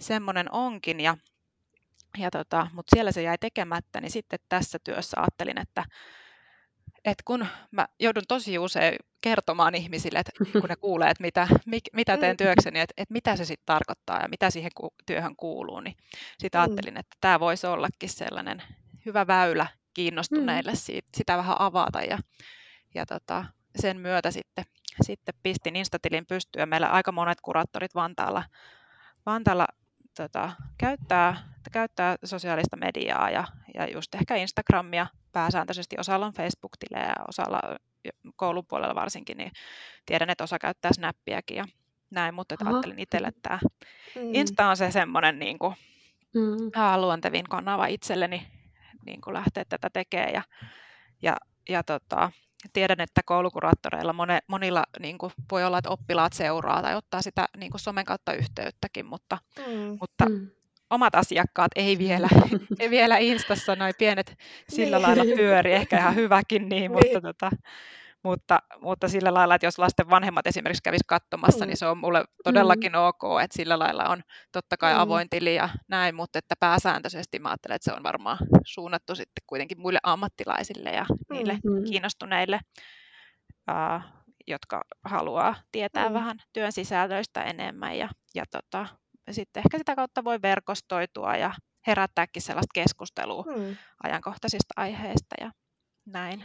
semmoinen 0.00 0.52
onkin. 0.52 1.00
Ja, 1.00 1.16
ja 2.18 2.30
tota, 2.30 2.66
mutta 2.72 2.96
siellä 2.96 3.12
se 3.12 3.22
jäi 3.22 3.38
tekemättä, 3.38 4.00
niin 4.00 4.10
sitten 4.10 4.38
tässä 4.48 4.78
työssä 4.84 5.20
ajattelin, 5.20 5.58
että 5.58 5.84
et 7.04 7.22
kun 7.24 7.46
mä 7.70 7.86
joudun 8.00 8.22
tosi 8.28 8.58
usein 8.58 8.96
kertomaan 9.20 9.74
ihmisille, 9.74 10.18
että 10.18 10.32
kun 10.60 10.68
ne 10.68 10.76
kuulee, 10.76 11.10
että 11.10 11.22
mitä, 11.22 11.48
mitä 11.92 12.16
teen 12.16 12.34
mm. 12.34 12.36
työkseni, 12.36 12.80
että, 12.80 12.94
että 12.96 13.12
mitä 13.12 13.36
se 13.36 13.44
sitten 13.44 13.66
tarkoittaa 13.66 14.22
ja 14.22 14.28
mitä 14.28 14.50
siihen 14.50 14.70
työhön 15.06 15.36
kuuluu, 15.36 15.80
niin 15.80 15.96
sitten 16.38 16.60
mm. 16.60 16.62
ajattelin, 16.62 16.96
että 16.96 17.16
tämä 17.20 17.40
voisi 17.40 17.66
ollakin 17.66 18.08
sellainen 18.08 18.62
hyvä 19.06 19.26
väylä 19.26 19.66
kiinnostuneille 19.94 20.72
mm. 20.72 20.76
siitä, 20.76 21.08
sitä 21.16 21.36
vähän 21.36 21.56
avata 21.58 22.02
ja, 22.02 22.18
ja 22.94 23.06
tota, 23.06 23.44
sen 23.76 24.00
myötä 24.00 24.30
sitten, 24.30 24.64
sitten 25.02 25.34
pistin 25.42 25.76
Instatilin 25.76 26.26
pystyyn. 26.26 26.68
Meillä 26.68 26.88
aika 26.88 27.12
monet 27.12 27.40
kuraattorit 27.40 27.94
Vantaalla, 27.94 28.44
Vantaalla 29.26 29.66
tota, 30.22 30.52
käyttää, 30.78 31.36
käyttää 31.72 32.16
sosiaalista 32.24 32.76
mediaa 32.76 33.30
ja, 33.30 33.44
ja 33.74 33.90
just 33.90 34.14
ehkä 34.14 34.36
Instagramia 34.36 35.06
pääsääntöisesti. 35.32 35.96
Osalla 35.98 36.26
on 36.26 36.32
Facebook-tilejä 36.32 37.06
ja 37.06 37.24
osalla 37.28 37.60
koulun 38.36 38.66
puolella 38.66 38.94
varsinkin, 38.94 39.38
niin 39.38 39.50
tiedän, 40.06 40.30
että 40.30 40.44
osa 40.44 40.58
käyttää 40.58 40.90
Snappiakin 40.94 41.56
ja 41.56 41.64
näin, 42.10 42.34
mutta 42.34 42.54
että 42.54 42.68
ajattelin 42.68 42.98
itselle, 42.98 43.28
että 43.28 43.40
tämä 43.42 43.58
mm. 44.14 44.34
Insta 44.34 44.68
on 44.68 44.76
se 44.76 44.90
semmoinen 44.90 45.38
niin 45.38 45.58
kuin, 45.58 45.74
mm. 46.34 47.00
luontevin 47.00 47.44
kanava 47.44 47.86
itselleni 47.86 48.46
niin 49.06 49.20
kuin 49.20 49.34
lähteä 49.34 49.64
tätä 49.68 49.90
tekemään 49.92 50.32
ja, 50.32 50.42
ja, 51.22 51.36
ja 51.68 51.82
tota, 51.82 52.32
tiedän, 52.72 53.00
että 53.00 53.20
koulukuraattoreilla 53.24 54.12
mone, 54.12 54.38
monilla 54.46 54.84
niin 55.00 55.18
kuin, 55.18 55.32
voi 55.50 55.64
olla, 55.64 55.78
että 55.78 55.90
oppilaat 55.90 56.32
seuraa 56.32 56.82
tai 56.82 56.96
ottaa 56.96 57.22
sitä 57.22 57.48
niin 57.56 57.70
kuin 57.70 57.80
somen 57.80 58.04
kautta 58.04 58.32
yhteyttäkin, 58.32 59.06
mutta, 59.06 59.38
mm. 59.66 59.96
mutta 60.00 60.28
mm. 60.28 60.50
omat 60.90 61.14
asiakkaat 61.14 61.70
ei 61.76 61.98
vielä, 61.98 62.28
ei 62.80 62.90
vielä 62.90 63.18
Instassa 63.18 63.76
noin 63.76 63.94
pienet 63.98 64.38
sillä 64.68 64.96
niin. 64.96 65.06
lailla 65.06 65.36
pyöri, 65.36 65.72
ehkä 65.72 65.98
ihan 65.98 66.14
hyväkin 66.14 66.68
niin, 66.68 66.92
mutta 66.92 67.06
niin. 67.06 67.22
tota, 67.22 67.50
mutta, 68.24 68.62
mutta 68.80 69.08
sillä 69.08 69.34
lailla, 69.34 69.54
että 69.54 69.66
jos 69.66 69.78
lasten 69.78 70.10
vanhemmat 70.10 70.46
esimerkiksi 70.46 70.82
kävis 70.82 71.00
katsomassa, 71.06 71.64
mm. 71.64 71.68
niin 71.68 71.76
se 71.76 71.86
on 71.86 71.98
mulle 71.98 72.24
todellakin 72.44 72.92
mm. 72.92 72.98
ok, 72.98 73.22
että 73.42 73.56
sillä 73.56 73.78
lailla 73.78 74.08
on 74.08 74.22
totta 74.52 74.76
kai 74.76 74.94
mm. 74.94 75.00
avoin 75.00 75.30
tili 75.30 75.54
ja 75.54 75.68
näin, 75.88 76.14
mutta 76.14 76.38
että 76.38 76.54
pääsääntöisesti 76.60 77.38
mä 77.38 77.48
ajattelen, 77.48 77.76
että 77.76 77.90
se 77.90 77.96
on 77.96 78.02
varmaan 78.02 78.38
suunnattu 78.66 79.14
sitten 79.14 79.42
kuitenkin 79.46 79.80
muille 79.80 79.98
ammattilaisille 80.02 80.90
ja 80.90 81.06
niille 81.30 81.52
mm. 81.52 81.84
kiinnostuneille, 81.84 82.60
uh, 83.70 84.02
jotka 84.46 84.82
haluaa 85.04 85.54
tietää 85.72 86.08
mm. 86.08 86.14
vähän 86.14 86.36
työn 86.52 86.72
sisältöistä 86.72 87.42
enemmän 87.42 87.98
ja, 87.98 88.08
ja 88.34 88.44
tota, 88.50 88.86
sitten 89.30 89.62
ehkä 89.66 89.78
sitä 89.78 89.96
kautta 89.96 90.24
voi 90.24 90.42
verkostoitua 90.42 91.36
ja 91.36 91.52
herättääkin 91.86 92.42
sellaista 92.42 92.72
keskustelua 92.74 93.44
mm. 93.56 93.76
ajankohtaisista 94.02 94.74
aiheista 94.76 95.34
ja 95.40 95.50
näin. 96.06 96.42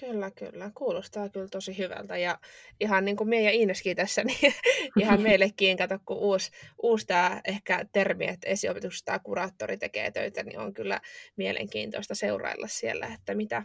Kyllä, 0.00 0.30
kyllä. 0.30 0.70
Kuulostaa 0.74 1.28
kyllä 1.28 1.48
tosi 1.48 1.78
hyvältä. 1.78 2.16
Ja 2.16 2.38
ihan 2.80 3.04
niin 3.04 3.16
kuin 3.16 3.28
meidän 3.28 3.54
Iineskin 3.54 3.96
tässä, 3.96 4.24
niin 4.24 4.54
ihan 5.00 5.22
meillekin, 5.28 5.76
kato, 5.76 5.98
kun 6.06 6.16
uusi, 6.16 6.50
uusi 6.82 7.06
tämä 7.06 7.40
ehkä 7.44 7.84
termi, 7.92 8.26
että 8.26 8.48
esiopetuksessa 8.48 9.04
tämä 9.04 9.18
kuraattori 9.18 9.76
tekee 9.76 10.10
töitä, 10.10 10.42
niin 10.42 10.58
on 10.58 10.74
kyllä 10.74 11.00
mielenkiintoista 11.36 12.14
seurailla 12.14 12.66
siellä, 12.68 13.06
että 13.14 13.34
mitä, 13.34 13.62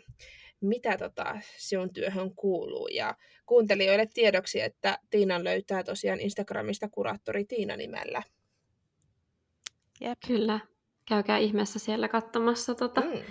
mitä 0.62 0.98
tota 0.98 1.39
sinun 1.58 1.94
työhön 1.94 2.36
kuuluu. 2.36 2.88
Ja 2.88 3.15
kuuntelijoille 3.46 4.08
tiedoksi, 4.13 4.62
että 4.62 5.00
Tiinan 5.10 5.44
löytää 5.44 5.84
tosiaan 5.84 6.20
Instagramista 6.20 6.89
kuraattori 6.89 7.46
Tiina 7.46 7.78
nimellä. 7.78 8.24
Jep. 10.02 10.20
Kyllä. 10.28 10.60
Käykää 11.08 11.38
ihmeessä 11.38 11.80
siellä 11.80 12.08
katsomassa, 12.08 12.76
tota, 12.76 13.02
mm. 13.02 13.22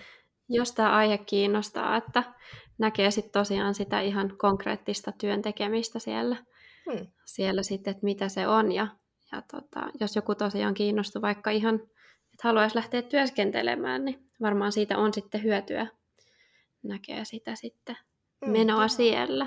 jos 0.48 0.72
tämä 0.72 0.96
aihe 0.96 1.18
kiinnostaa, 1.18 1.96
että 1.96 2.22
näkee 2.80 3.10
sitten 3.10 3.32
tosiaan 3.32 3.74
sitä 3.74 4.00
ihan 4.00 4.36
konkreettista 4.38 5.12
työn 5.12 5.42
tekemistä 5.42 5.98
siellä, 5.98 6.36
mm. 6.86 7.06
siellä 7.24 7.62
sitten, 7.62 7.90
että 7.90 8.04
mitä 8.04 8.28
se 8.28 8.48
on. 8.48 8.72
Ja, 8.72 8.86
ja 9.32 9.42
tota, 9.42 9.90
jos 10.00 10.16
joku 10.16 10.34
tosiaan 10.34 10.74
kiinnostuu 10.74 11.22
vaikka 11.22 11.50
ihan, 11.50 11.74
että 11.74 12.48
haluaisi 12.48 12.76
lähteä 12.76 13.02
työskentelemään, 13.02 14.04
niin 14.04 14.26
varmaan 14.40 14.72
siitä 14.72 14.98
on 14.98 15.14
sitten 15.14 15.42
hyötyä. 15.42 15.86
Näkee 16.82 17.24
sitä 17.24 17.54
sitten 17.54 17.96
mm, 18.40 18.50
menoa 18.50 18.82
joo. 18.82 18.88
siellä. 18.88 19.46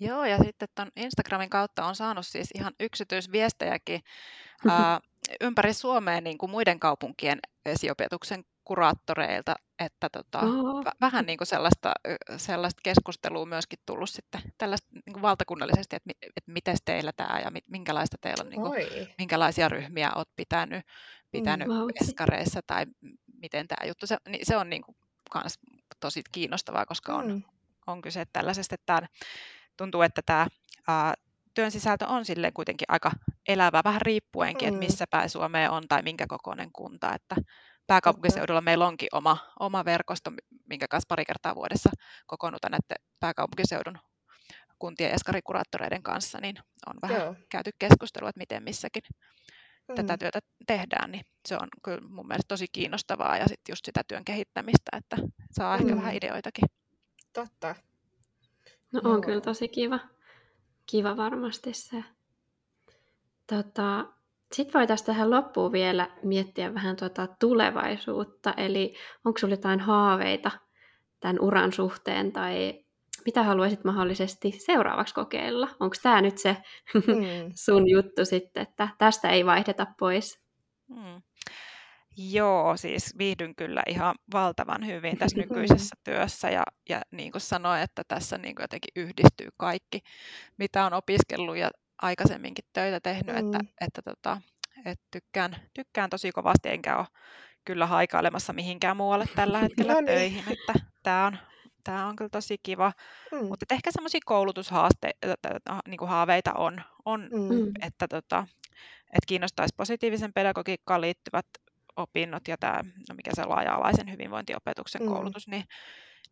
Joo, 0.00 0.24
ja 0.24 0.38
sitten 0.38 0.68
tuon 0.74 0.90
Instagramin 0.96 1.50
kautta 1.50 1.86
on 1.86 1.94
saanut 1.94 2.26
siis 2.26 2.50
ihan 2.54 2.72
yksityisviestejäkin 2.80 4.00
ää, 4.68 5.00
ympäri 5.40 5.72
Suomea 5.72 6.20
niin 6.20 6.38
kuin 6.38 6.50
muiden 6.50 6.80
kaupunkien 6.80 7.38
esiopetuksen 7.66 8.44
kuraattoreilta, 8.64 9.56
että. 9.78 10.05
Vähän 11.16 11.26
niin 11.26 11.38
kuin 11.38 11.46
sellaista, 11.46 11.92
sellaista 12.36 12.80
keskustelua 12.82 13.46
myöskin 13.46 13.78
tullut 13.86 14.10
sitten 14.10 14.40
tällaista 14.58 14.88
niin 14.92 15.12
kuin 15.12 15.22
valtakunnallisesti, 15.22 15.96
että, 15.96 16.10
että 16.36 16.52
miten 16.52 16.76
teillä 16.84 17.12
tämä 17.16 17.40
ja 17.40 17.50
minkälaista 17.66 18.16
teillä 18.20 18.44
on, 18.44 18.50
niin 18.50 18.60
kuin, 18.60 18.82
minkälaisia 19.18 19.68
ryhmiä 19.68 20.12
olet 20.14 20.28
pitänyt, 20.36 20.86
pitänyt 21.30 21.68
mm, 21.68 21.74
eskareissa 22.02 22.60
tai 22.66 22.86
miten 23.40 23.68
tämä 23.68 23.88
juttu, 23.88 24.06
se, 24.06 24.16
niin 24.28 24.46
se 24.46 24.56
on 24.56 24.70
niin 24.70 24.82
kuin 24.82 24.96
kans 25.30 25.58
tosi 26.00 26.22
kiinnostavaa, 26.32 26.86
koska 26.86 27.14
on, 27.14 27.32
mm. 27.32 27.42
on 27.86 28.02
kyse 28.02 28.24
tällaisesta, 28.32 28.74
että 28.74 28.86
tämä, 28.86 29.08
tuntuu, 29.76 30.02
että 30.02 30.22
tämä 30.26 30.46
ää, 30.88 31.14
työn 31.54 31.70
sisältö 31.70 32.06
on 32.06 32.24
silleen 32.24 32.52
kuitenkin 32.52 32.86
aika 32.88 33.10
elävä, 33.48 33.80
vähän 33.84 34.02
riippuenkin, 34.02 34.68
mm. 34.68 34.74
että 34.74 34.86
missä 34.86 35.04
päin 35.10 35.30
Suomea 35.30 35.70
on 35.70 35.88
tai 35.88 36.02
minkä 36.02 36.26
kokoinen 36.26 36.72
kunta, 36.72 37.14
että 37.14 37.36
pääkaupunkiseudulla 37.86 38.60
meillä 38.60 38.86
onkin 38.86 39.08
oma, 39.12 39.38
oma 39.60 39.84
verkosto, 39.84 40.32
minkä 40.68 40.88
kanssa 40.88 41.06
pari 41.08 41.24
kertaa 41.24 41.54
vuodessa 41.54 41.90
kokoonnutaan 42.26 42.70
näiden 42.70 43.06
pääkaupunkiseudun 43.20 43.98
kuntien 44.78 45.12
eskarikuraattoreiden 45.12 46.02
kanssa, 46.02 46.38
niin 46.40 46.56
on 46.86 46.94
vähän 47.02 47.20
Joo. 47.20 47.34
käyty 47.48 47.70
keskustelua, 47.78 48.28
että 48.28 48.38
miten 48.38 48.62
missäkin 48.62 49.02
mm. 49.88 49.94
tätä 49.94 50.18
työtä 50.18 50.38
tehdään, 50.66 51.12
niin 51.12 51.24
se 51.48 51.56
on 51.56 51.68
kyllä 51.84 52.08
mun 52.08 52.26
mielestä 52.26 52.48
tosi 52.48 52.66
kiinnostavaa 52.72 53.36
ja 53.36 53.48
sitten 53.48 53.72
just 53.72 53.84
sitä 53.84 54.02
työn 54.08 54.24
kehittämistä, 54.24 54.90
että 54.96 55.16
saa 55.50 55.76
mm. 55.76 55.82
ehkä 55.82 55.96
vähän 55.96 56.14
ideoitakin. 56.14 56.68
Totta. 57.32 57.74
No 58.92 59.00
on 59.04 59.10
Joo. 59.10 59.20
kyllä 59.20 59.40
tosi 59.40 59.68
kiva. 59.68 60.00
Kiva 60.86 61.16
varmasti 61.16 61.74
se. 61.74 62.04
Tota, 63.46 64.06
sitten 64.52 64.80
voitaisiin 64.80 65.06
tähän 65.06 65.30
loppuun 65.30 65.72
vielä 65.72 66.08
miettiä 66.22 66.74
vähän 66.74 66.96
tuota 66.96 67.28
tulevaisuutta, 67.40 68.54
eli 68.56 68.94
onko 69.24 69.38
sinulla 69.38 69.52
jotain 69.52 69.80
haaveita 69.80 70.50
tämän 71.20 71.40
uran 71.40 71.72
suhteen 71.72 72.32
tai 72.32 72.84
mitä 73.26 73.42
haluaisit 73.42 73.84
mahdollisesti 73.84 74.52
seuraavaksi 74.52 75.14
kokeilla? 75.14 75.68
Onko 75.80 75.96
tämä 76.02 76.22
nyt 76.22 76.38
se 76.38 76.56
mm. 76.94 77.52
sun 77.64 77.90
juttu 77.90 78.24
sitten, 78.24 78.62
että 78.62 78.88
tästä 78.98 79.28
ei 79.28 79.46
vaihdeta 79.46 79.86
pois? 79.98 80.40
Mm. 80.88 81.22
Joo, 82.16 82.76
siis 82.76 83.18
viihdyn 83.18 83.54
kyllä 83.56 83.82
ihan 83.88 84.14
valtavan 84.32 84.86
hyvin 84.86 85.18
tässä 85.18 85.36
nykyisessä 85.40 85.96
työssä 86.04 86.50
ja, 86.50 86.62
ja 86.88 87.02
niin 87.10 87.32
kuin 87.32 87.42
sanoin, 87.42 87.80
että 87.82 88.02
tässä 88.08 88.38
niin 88.38 88.54
kuin 88.54 88.64
jotenkin 88.64 88.92
yhdistyy 88.96 89.48
kaikki, 89.56 90.00
mitä 90.58 90.86
on 90.86 90.92
opiskellut 90.92 91.56
ja 91.56 91.70
aikaisemminkin 92.02 92.64
töitä 92.72 93.00
tehnyt, 93.00 93.36
mm. 93.36 93.46
että, 93.46 93.58
että, 93.80 94.02
tota, 94.02 94.40
että 94.84 95.04
tykkään, 95.10 95.56
tykkään 95.74 96.10
tosi 96.10 96.32
kovasti 96.32 96.68
enkä 96.68 96.96
ole 96.96 97.06
kyllä 97.64 97.86
haikailemassa 97.86 98.52
mihinkään 98.52 98.96
muualle 98.96 99.26
tällä 99.36 99.58
hetkellä 99.64 99.92
no 99.92 100.00
niin. 100.00 100.06
töihin, 100.06 100.44
että 100.52 100.74
tämä 101.02 101.26
on, 101.26 101.38
tämä 101.84 102.06
on 102.06 102.16
kyllä 102.16 102.28
tosi 102.28 102.58
kiva, 102.62 102.92
mm. 103.32 103.46
mutta 103.46 103.66
ehkä 103.74 103.90
semmoisia 103.92 104.20
koulutushaasteita, 104.24 105.80
niin 105.88 105.98
kuin 105.98 106.08
haaveita 106.08 106.52
on, 106.52 106.82
on 107.04 107.20
mm. 107.20 107.72
että, 107.82 108.08
tota, 108.08 108.46
että 109.06 109.26
kiinnostaisi 109.26 109.74
positiivisen 109.76 110.32
pedagogiikkaan 110.32 111.00
liittyvät 111.00 111.46
opinnot 111.96 112.48
ja 112.48 112.56
tämä, 112.58 112.80
no 113.08 113.14
mikä 113.14 113.30
se 113.34 113.44
laaja-alaisen 113.44 114.12
hyvinvointiopetuksen 114.12 115.02
mm. 115.02 115.08
koulutus, 115.08 115.48
niin, 115.48 115.64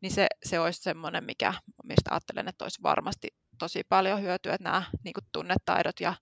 niin 0.00 0.12
se, 0.12 0.26
se 0.44 0.60
olisi 0.60 0.82
semmoinen, 0.82 1.24
mikä, 1.24 1.54
mistä 1.84 2.10
ajattelen, 2.10 2.48
että 2.48 2.64
olisi 2.64 2.82
varmasti 2.82 3.28
tosi 3.58 3.82
paljon 3.88 4.22
hyötyä, 4.22 4.54
että 4.54 4.64
nämä 4.64 4.82
niin 5.04 5.14
kuin 5.14 5.24
tunnetaidot 5.32 6.00
ja 6.00 6.14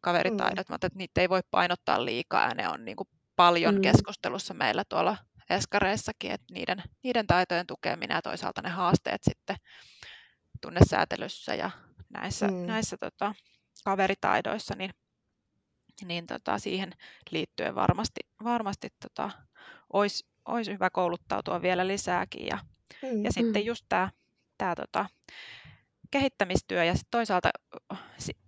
kaveritaidot, 0.00 0.68
mm. 0.68 0.72
mutta 0.72 0.86
että 0.86 0.98
niitä 0.98 1.20
ei 1.20 1.28
voi 1.28 1.40
painottaa 1.50 2.04
liikaa 2.04 2.48
ja 2.48 2.54
ne 2.54 2.68
on 2.68 2.84
niin 2.84 2.96
kuin 2.96 3.08
paljon 3.36 3.74
mm. 3.74 3.80
keskustelussa 3.80 4.54
meillä 4.54 4.84
tuolla 4.88 5.16
eskareissakin, 5.50 6.30
että 6.30 6.54
niiden, 6.54 6.82
niiden 7.02 7.26
taitojen 7.26 7.66
tukeminen 7.66 8.14
ja 8.14 8.22
toisaalta 8.22 8.62
ne 8.62 8.68
haasteet 8.68 9.22
sitten 9.24 9.56
tunnesäätelyssä 10.60 11.54
ja 11.54 11.70
näissä, 12.08 12.48
mm. 12.48 12.54
näissä 12.54 12.96
tota, 13.00 13.34
kaveritaidoissa, 13.84 14.74
niin, 14.74 14.90
niin 16.04 16.26
tota, 16.26 16.58
siihen 16.58 16.92
liittyen 17.30 17.74
varmasti, 17.74 18.20
varmasti 18.44 18.88
tota, 19.02 19.30
olisi, 19.92 20.26
olisi 20.44 20.72
hyvä 20.72 20.90
kouluttautua 20.90 21.62
vielä 21.62 21.86
lisääkin. 21.86 22.46
Ja, 22.46 22.58
mm. 23.02 23.24
ja 23.24 23.32
sitten 23.32 23.62
mm. 23.62 23.66
just 23.66 23.84
tämä 23.88 24.10
tää, 24.58 24.74
tota, 24.74 25.06
kehittämistyö 26.10 26.84
ja 26.84 26.94
sit 26.94 27.06
toisaalta 27.10 27.50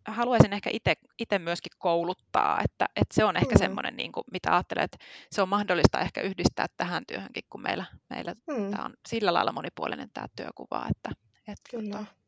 haluaisin 0.07 0.53
ehkä 0.53 0.71
itse 1.19 1.39
myöskin 1.39 1.73
kouluttaa, 1.79 2.61
että, 2.65 2.87
että 2.97 3.15
se 3.15 3.25
on 3.25 3.37
ehkä 3.37 3.55
mm. 3.55 3.59
semmoinen, 3.59 3.97
niin 3.97 4.13
kuin, 4.13 4.25
mitä 4.33 4.53
ajattelen, 4.53 4.85
että 4.85 4.99
se 5.31 5.43
on 5.43 5.49
mahdollista 5.49 6.01
ehkä 6.01 6.21
yhdistää 6.21 6.67
tähän 6.77 7.07
työhönkin, 7.07 7.45
kun 7.51 7.63
meillä, 7.63 7.85
meillä 8.11 8.35
mm. 8.35 8.71
tämä 8.71 8.85
on 8.85 8.95
sillä 9.09 9.35
lailla 9.35 9.53
monipuolinen 9.53 10.11
tämä 10.15 10.27
työkuva, 10.37 10.87
että, 10.91 11.11
että 11.49 11.71
Kyllä. 11.71 11.99
Tota, 11.99 12.19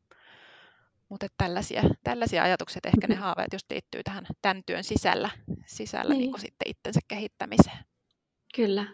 mutta 1.09 1.27
että 1.27 1.45
tällaisia, 1.45 1.83
tällaisia 2.05 2.43
ajatukset, 2.43 2.87
ehkä 2.87 3.07
ne 3.07 3.15
haaveet 3.15 3.53
just 3.53 3.71
liittyy 3.71 4.03
tähän 4.03 4.27
tämän 4.43 4.63
työn 4.67 4.85
sisällä, 4.85 5.31
sisällä 5.67 6.15
niin. 6.15 6.21
Niin 6.21 6.31
kuin 6.31 6.41
sitten 6.41 6.71
itsensä 6.71 7.01
kehittämiseen. 7.09 7.79
Kyllä. 8.55 8.87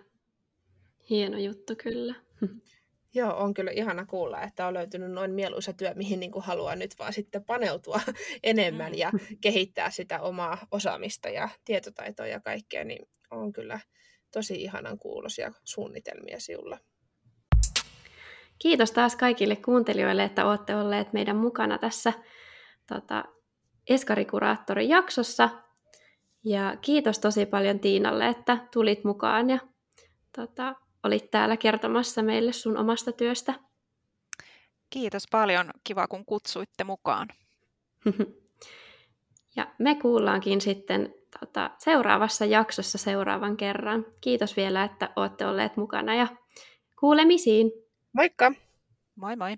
Hieno 1.11 1.38
juttu 1.38 1.77
kyllä. 1.83 2.14
Joo, 3.16 3.37
on 3.37 3.55
kyllä 3.55 3.70
ihana 3.70 4.07
kuulla, 4.07 4.42
että 4.42 4.66
on 4.66 4.74
löytynyt 4.74 5.11
noin 5.11 5.31
mieluisa 5.31 5.72
työ, 5.72 5.94
mihin 5.94 6.20
niin 6.20 6.33
kuin 6.33 6.44
haluaa 6.44 6.76
nyt 6.76 6.98
vaan 6.98 7.12
sitten 7.12 7.44
paneutua 7.44 8.00
enemmän 8.42 8.92
mm. 8.92 8.98
ja 8.98 9.11
kehittää 9.40 9.90
sitä 9.90 10.20
omaa 10.20 10.59
osaamista 10.70 11.29
ja 11.29 11.48
tietotaitoa 11.64 12.26
ja 12.26 12.40
kaikkea, 12.40 12.85
niin 12.85 13.09
on 13.31 13.52
kyllä 13.52 13.81
tosi 14.33 14.62
ihanan 14.62 14.98
kuulosia 14.98 15.52
suunnitelmia 15.64 16.40
sinulla. 16.40 16.79
Kiitos 18.59 18.92
taas 18.92 19.16
kaikille 19.16 19.57
kuuntelijoille, 19.57 20.24
että 20.24 20.46
olette 20.46 20.74
olleet 20.74 21.12
meidän 21.12 21.37
mukana 21.37 21.79
tässä 21.79 22.12
tota, 22.87 23.24
Eskarikuraattorin 23.88 24.88
jaksossa. 24.88 25.48
Ja 26.44 26.76
kiitos 26.81 27.18
tosi 27.18 27.46
paljon 27.46 27.81
Tiinalle, 27.81 28.29
että 28.29 28.66
tulit 28.72 29.05
mukaan 29.05 29.50
ja 29.50 29.59
tota, 30.37 30.74
olit 31.07 31.31
täällä 31.31 31.57
kertomassa 31.57 32.23
meille 32.23 32.53
sun 32.53 32.77
omasta 32.77 33.12
työstä. 33.12 33.55
Kiitos 34.90 35.23
paljon. 35.31 35.71
Kiva, 35.85 36.09
kun 36.09 36.25
kutsuitte 36.25 36.85
mukaan. 36.85 37.29
ja 39.57 39.66
me 39.79 39.95
kuullaankin 39.95 40.61
sitten 40.61 41.14
tota, 41.40 41.71
seuraavassa 41.79 42.45
jaksossa 42.45 42.99
seuraavan 42.99 43.57
kerran. 43.57 44.07
Kiitos 44.21 44.57
vielä, 44.57 44.85
että 44.85 45.11
olette 45.16 45.47
olleet 45.47 45.77
mukana 45.77 46.14
ja 46.14 46.27
kuulemisiin. 47.01 47.73
Moikka! 48.12 48.53
Moi 49.16 49.37
moi! 49.37 49.57